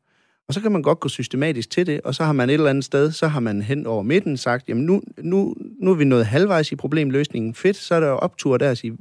[0.49, 2.71] Og så kan man godt gå systematisk til det, og så har man et eller
[2.71, 6.05] andet sted, så har man hen over midten sagt, jamen nu, nu, nu er vi
[6.05, 7.55] nået halvvejs i problemløsningen.
[7.55, 8.99] Fedt, så er der jo optur der at sige,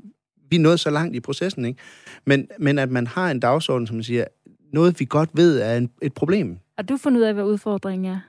[0.50, 1.80] vi er nået så langt i processen, ikke?
[2.26, 4.26] Men, men at man har en dagsorden, som siger,
[4.74, 6.58] noget vi godt ved er en, et problem.
[6.78, 8.20] Har du fundet ud af, hvad udfordringen er?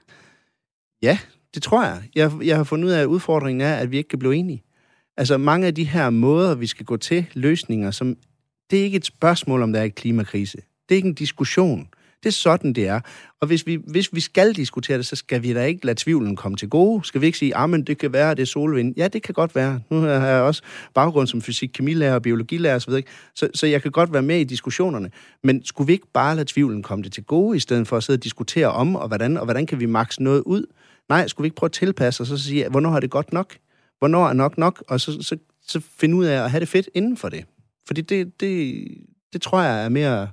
[1.02, 1.18] Ja,
[1.54, 2.02] det tror jeg.
[2.14, 2.32] jeg.
[2.44, 4.62] Jeg har fundet ud af, at udfordringen er, at vi ikke kan blive enige.
[5.16, 8.16] Altså mange af de her måder, vi skal gå til løsninger, som
[8.70, 10.56] det er ikke et spørgsmål, om der er et klimakrise.
[10.56, 11.88] Det er ikke en diskussion.
[12.22, 13.00] Det er sådan, det er.
[13.40, 16.36] Og hvis vi, hvis vi skal diskutere det, så skal vi da ikke lade tvivlen
[16.36, 17.04] komme til gode.
[17.04, 18.94] Skal vi ikke sige, at det kan være, at det er solvind?
[18.96, 19.80] Ja, det kan godt være.
[19.90, 20.62] Nu har jeg også
[20.94, 22.92] baggrund som fysik, kemilærer og biologilærer osv.
[23.34, 25.10] Så, så jeg kan godt være med i diskussionerne.
[25.42, 28.04] Men skulle vi ikke bare lade tvivlen komme det til gode, i stedet for at
[28.04, 30.66] sidde og diskutere om, og hvordan, og hvordan kan vi makse noget ud?
[31.08, 33.32] Nej, skulle vi ikke prøve at tilpasse os og så sige, hvornår har det godt
[33.32, 33.56] nok?
[33.98, 34.84] Hvornår er nok nok?
[34.88, 35.36] Og så, så,
[35.66, 37.44] så finde ud af at have det fedt inden for det.
[37.86, 38.84] Fordi det, det,
[39.32, 40.28] det tror jeg er mere...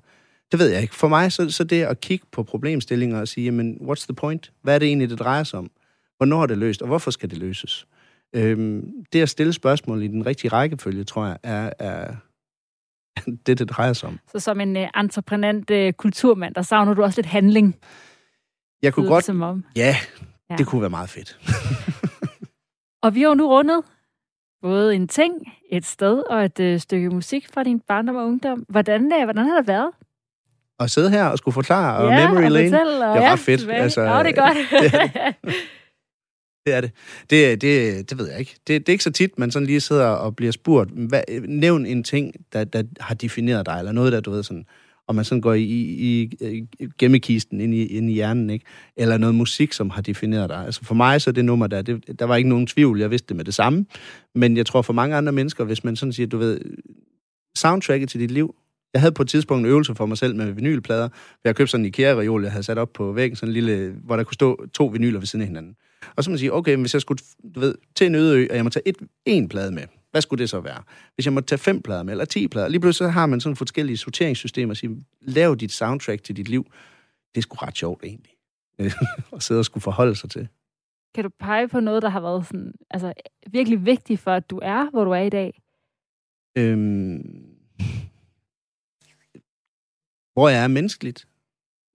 [0.52, 0.96] Det ved jeg ikke.
[0.96, 4.52] For mig så, så det at kigge på problemstillinger og sige, jamen, what's the point?
[4.62, 5.72] Hvad er det egentlig, det drejer sig om?
[6.18, 7.88] Hvornår er det løst, og hvorfor skal det løses?
[8.36, 12.16] Øhm, det at stille spørgsmål i den rigtige rækkefølge, tror jeg, er, er
[13.46, 14.20] det, det drejer sig om.
[14.32, 17.76] Så som en uh, entreprenant uh, kulturmand, der savner du også lidt handling?
[18.82, 19.26] Jeg kunne godt...
[19.26, 19.66] Som om.
[19.76, 19.96] Ja,
[20.50, 21.40] ja, det kunne være meget fedt.
[23.04, 23.84] og vi har jo nu rundet
[24.64, 25.34] både en ting,
[25.70, 28.66] et sted og et øh, stykke musik fra din barndom og ungdom.
[28.70, 29.92] Hvordan, øh, hvordan har det været?
[30.80, 33.28] At sidde her og skulle forklare, og ja, Memory og Lane, fortælle, og det er
[33.28, 33.72] ja, ret fedt.
[33.72, 34.58] Altså, ja, det er godt.
[36.66, 36.92] det er det.
[37.30, 37.62] Det er det.
[37.62, 38.56] Det, det ved jeg ikke.
[38.68, 41.86] Det, det er ikke så tit, man sådan lige sidder og bliver spurgt, hvad, nævn
[41.86, 44.66] en ting, der, der har defineret dig, eller noget, der du ved sådan,
[45.08, 46.66] og man sådan går i, i, i
[46.98, 48.66] gemmekisten ind i, ind i hjernen, ikke?
[48.98, 50.66] Eller noget musik, som har defineret dig.
[50.66, 53.28] Altså for mig så det nummer der, det, der var ikke nogen tvivl, jeg vidste
[53.28, 53.86] det med det samme.
[54.36, 56.60] Men jeg tror for mange andre mennesker, hvis man sådan siger, du ved,
[57.56, 58.56] soundtracket til dit liv,
[58.94, 61.10] jeg havde på et tidspunkt en øvelse for mig selv med vinylplader.
[61.44, 64.16] Jeg købte sådan en IKEA-reol, jeg havde sat op på væggen, sådan en lille, hvor
[64.16, 65.76] der kunne stå to vinyler ved siden af hinanden.
[66.16, 67.24] Og så man sige, okay, hvis jeg skulle
[67.56, 69.84] du ved, til en øde ø, og jeg må tage et, en plade med,
[70.14, 70.84] hvad skulle det så være?
[71.16, 73.42] Hvis jeg må tage fem plader med, eller ti plader, lige pludselig så har man
[73.42, 76.64] sådan forskellige sorteringssystemer, og sige, lav dit soundtrack til dit liv.
[77.36, 78.32] Det er sgu ret sjovt egentlig,
[79.36, 80.48] at sidde og skulle forholde sig til.
[81.16, 83.14] Kan du pege på noget, der har været sådan, altså,
[83.52, 85.62] virkelig vigtigt for, at du er, hvor du er i dag?
[86.58, 87.46] Øhm,
[90.34, 91.28] hvor jeg er menneskeligt.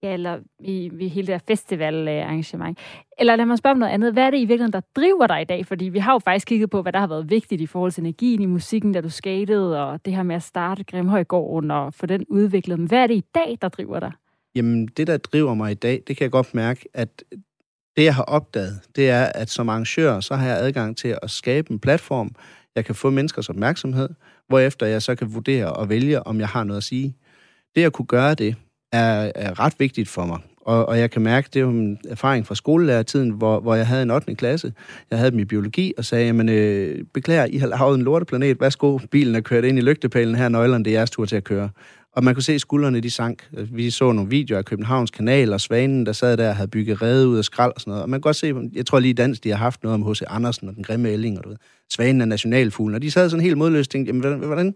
[0.02, 2.78] Ja, eller i, i hele det her festivalarrangement.
[3.18, 4.12] Eller lad mig spørge om noget andet.
[4.12, 5.66] Hvad er det i virkeligheden, der driver dig i dag?
[5.66, 8.00] Fordi vi har jo faktisk kigget på, hvad der har været vigtigt i forhold til
[8.00, 12.06] energien i musikken, da du skatede, og det her med at starte Grimhøjgården og få
[12.06, 12.78] den udviklet.
[12.78, 14.12] Men hvad er det i dag, der driver dig?
[14.54, 17.24] Jamen, det, der driver mig i dag, det kan jeg godt mærke, at
[17.96, 21.30] det, jeg har opdaget, det er, at som arrangør, så har jeg adgang til at
[21.30, 22.34] skabe en platform,
[22.76, 24.08] jeg kan få menneskers opmærksomhed,
[24.48, 27.16] hvorefter jeg så kan vurdere og vælge, om jeg har noget at sige.
[27.74, 28.56] Det at kunne gøre det,
[28.92, 30.38] er, er ret vigtigt for mig.
[30.60, 33.86] Og, og jeg kan mærke, det er jo en erfaring fra skolelærertiden, hvor, hvor jeg
[33.86, 34.34] havde en 8.
[34.34, 34.72] klasse.
[35.10, 38.60] Jeg havde dem i biologi og sagde, jamen, øh, beklager, I har lavet en lorteplanet.
[38.60, 41.44] Værsgo, bilen er kørt ind i lygtepælen her, nøglerne, det er jeres tur til at
[41.44, 41.70] køre.
[42.12, 43.48] Og man kunne se, at skuldrene de sank.
[43.52, 47.02] Vi så nogle videoer af Københavns Kanal og Svanen, der sad der og havde bygget
[47.02, 48.02] rede ud af skrald og sådan noget.
[48.02, 50.12] Og man kan godt se, jeg tror lige i dans, de har haft noget om
[50.12, 50.22] H.C.
[50.26, 51.56] Andersen og den grimme ælling, og du ved.
[51.90, 54.74] Svanen er nationalfuglen, og de sad sådan helt modløst og tænkte, jamen, hvordan, hvordan?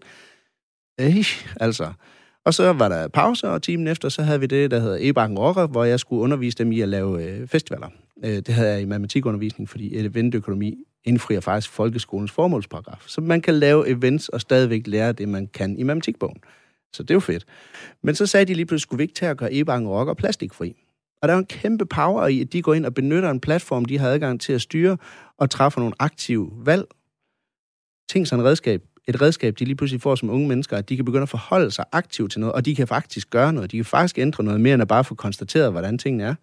[1.01, 1.25] Øh,
[1.59, 1.93] altså.
[2.45, 5.39] Og så var der pause, og timen efter, så havde vi det, der hedder Ebakken
[5.39, 7.89] Rocker, hvor jeg skulle undervise dem i at lave øh, festivaler.
[8.25, 13.03] Øh, det havde jeg i matematikundervisning, fordi eventøkonomi indfrier faktisk folkeskolens formålsparagraf.
[13.07, 16.37] Så man kan lave events og stadigvæk lære det, man kan i matematikbogen.
[16.93, 17.45] Så det er jo fedt.
[18.03, 20.75] Men så sagde de lige pludselig, skulle vi ikke tage at gøre Ebakken Rocker plastikfri?
[21.21, 23.85] Og der er en kæmpe power i, at de går ind og benytter en platform,
[23.85, 24.97] de har adgang til at styre
[25.37, 26.85] og træffer nogle aktive valg.
[28.09, 31.05] Ting som redskab et redskab, de lige pludselig får som unge mennesker, at de kan
[31.05, 33.71] begynde at forholde sig aktivt til noget, og de kan faktisk gøre noget.
[33.71, 36.35] De kan faktisk ændre noget mere, end at bare få konstateret, hvordan tingene er.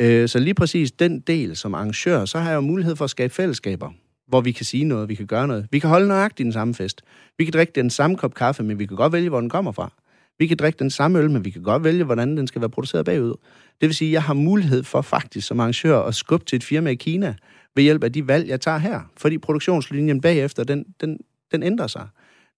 [0.00, 3.10] Øh, så lige præcis den del som arrangør, så har jeg jo mulighed for at
[3.10, 3.90] skabe fællesskaber,
[4.28, 5.66] hvor vi kan sige noget, vi kan gøre noget.
[5.70, 7.02] Vi kan holde nøjagtigt den samme fest.
[7.38, 9.72] Vi kan drikke den samme kop kaffe, men vi kan godt vælge, hvor den kommer
[9.72, 9.92] fra.
[10.38, 12.70] Vi kan drikke den samme øl, men vi kan godt vælge, hvordan den skal være
[12.70, 13.34] produceret bagud.
[13.80, 16.64] Det vil sige, at jeg har mulighed for faktisk som arrangør at skubbe til et
[16.64, 17.34] firma i Kina
[17.76, 19.00] ved hjælp af de valg, jeg tager her.
[19.16, 21.18] Fordi produktionslinjen bagefter, den, den,
[21.52, 22.08] den ændrer sig.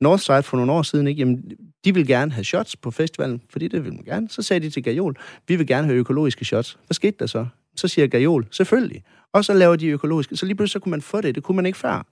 [0.01, 1.19] Northside for nogle år siden, ikke?
[1.19, 1.51] Jamen,
[1.85, 4.29] de vil gerne have shots på festivalen, fordi det vil man gerne.
[4.29, 5.17] Så sagde de til Gajol,
[5.49, 6.79] vi vil gerne have økologiske shots.
[6.87, 7.47] Hvad skete der så?
[7.77, 9.03] Så siger Gajol, selvfølgelig.
[9.33, 10.37] Og så laver de økologiske.
[10.37, 11.35] Så lige pludselig så kunne man få det.
[11.35, 12.07] Det kunne man ikke før.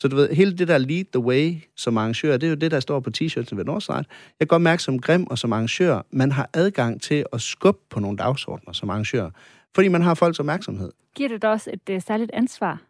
[0.00, 2.70] Så du ved, hele det der lead the way som arrangør, det er jo det,
[2.70, 3.96] der står på t-shirten ved Northside.
[3.96, 4.04] Jeg
[4.40, 8.00] kan godt mærke som grim og som arrangør, man har adgang til at skubbe på
[8.00, 9.30] nogle dagsordner som arrangør,
[9.74, 10.92] fordi man har folks opmærksomhed.
[11.16, 12.82] Giver det dig også et uh, særligt ansvar?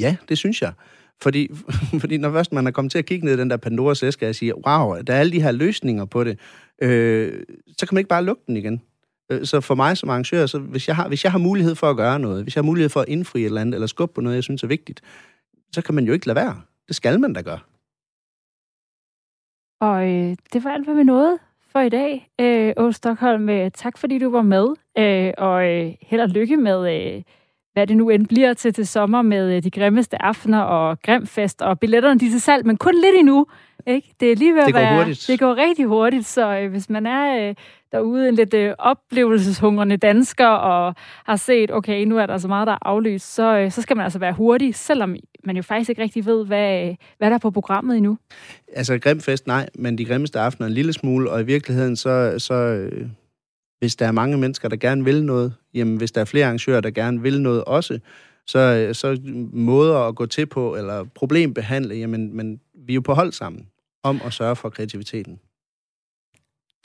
[0.00, 0.72] Ja, det synes jeg.
[1.22, 1.48] Fordi,
[2.00, 4.28] fordi når først man er kommet til at kigge ned i den der Pandoras æske
[4.28, 6.38] og sige, wow, der er alle de her løsninger på det,
[6.82, 7.42] øh,
[7.78, 8.82] så kan man ikke bare lukke den igen.
[9.32, 11.90] Øh, så for mig som arrangør, så hvis jeg, har, hvis jeg har mulighed for
[11.90, 14.14] at gøre noget, hvis jeg har mulighed for at indfri et eller andet, eller skubbe
[14.14, 15.00] på noget, jeg synes er vigtigt,
[15.72, 16.60] så kan man jo ikke lade være.
[16.88, 17.58] Det skal man da gøre.
[19.80, 21.38] Og øh, det var alt, hvad vi nåede
[21.72, 22.28] for i dag.
[22.40, 24.66] Øh, Åh Stockholm, øh, tak fordi du var med,
[24.98, 27.22] øh, og øh, held og lykke med, øh,
[27.80, 31.62] hvad det nu end bliver til til sommer med øh, de grimmeste aftener og grimfest,
[31.62, 33.46] og billetterne de er til salg, men kun lidt endnu.
[33.86, 34.14] Ikke?
[34.20, 35.24] Det er lige ved at Det går være, hurtigt.
[35.28, 37.54] Det går rigtig hurtigt, så øh, hvis man er øh,
[37.92, 42.66] derude en lidt øh, oplevelseshungrende dansker og har set, okay, nu er der så meget,
[42.66, 45.90] der er aflyst, så, øh, så skal man altså være hurtig, selvom man jo faktisk
[45.90, 48.18] ikke rigtig ved, hvad, øh, hvad der er på programmet endnu.
[48.72, 52.54] Altså, grimfest, nej, men de grimmeste aftener en lille smule, og i virkeligheden, så, så
[52.54, 53.06] øh,
[53.80, 56.80] hvis der er mange mennesker, der gerne vil noget, jamen hvis der er flere arrangører,
[56.80, 57.98] der gerne vil noget også,
[58.46, 59.20] så, øh, så
[59.52, 63.66] måder at gå til på, eller problembehandle, jamen men vi er jo på hold sammen
[64.02, 65.40] om at sørge for kreativiteten.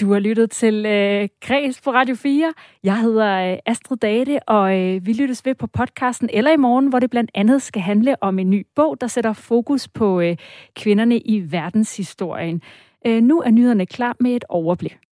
[0.01, 2.53] Du har lyttet til øh, Græs på Radio 4.
[2.83, 6.87] Jeg hedder øh, Astrid Date, og øh, vi lyttes ved på podcasten eller i morgen,
[6.87, 10.37] hvor det blandt andet skal handle om en ny bog, der sætter fokus på øh,
[10.75, 12.61] kvinderne i verdenshistorien.
[13.07, 14.97] Øh, nu er nyhederne klar med et overblik.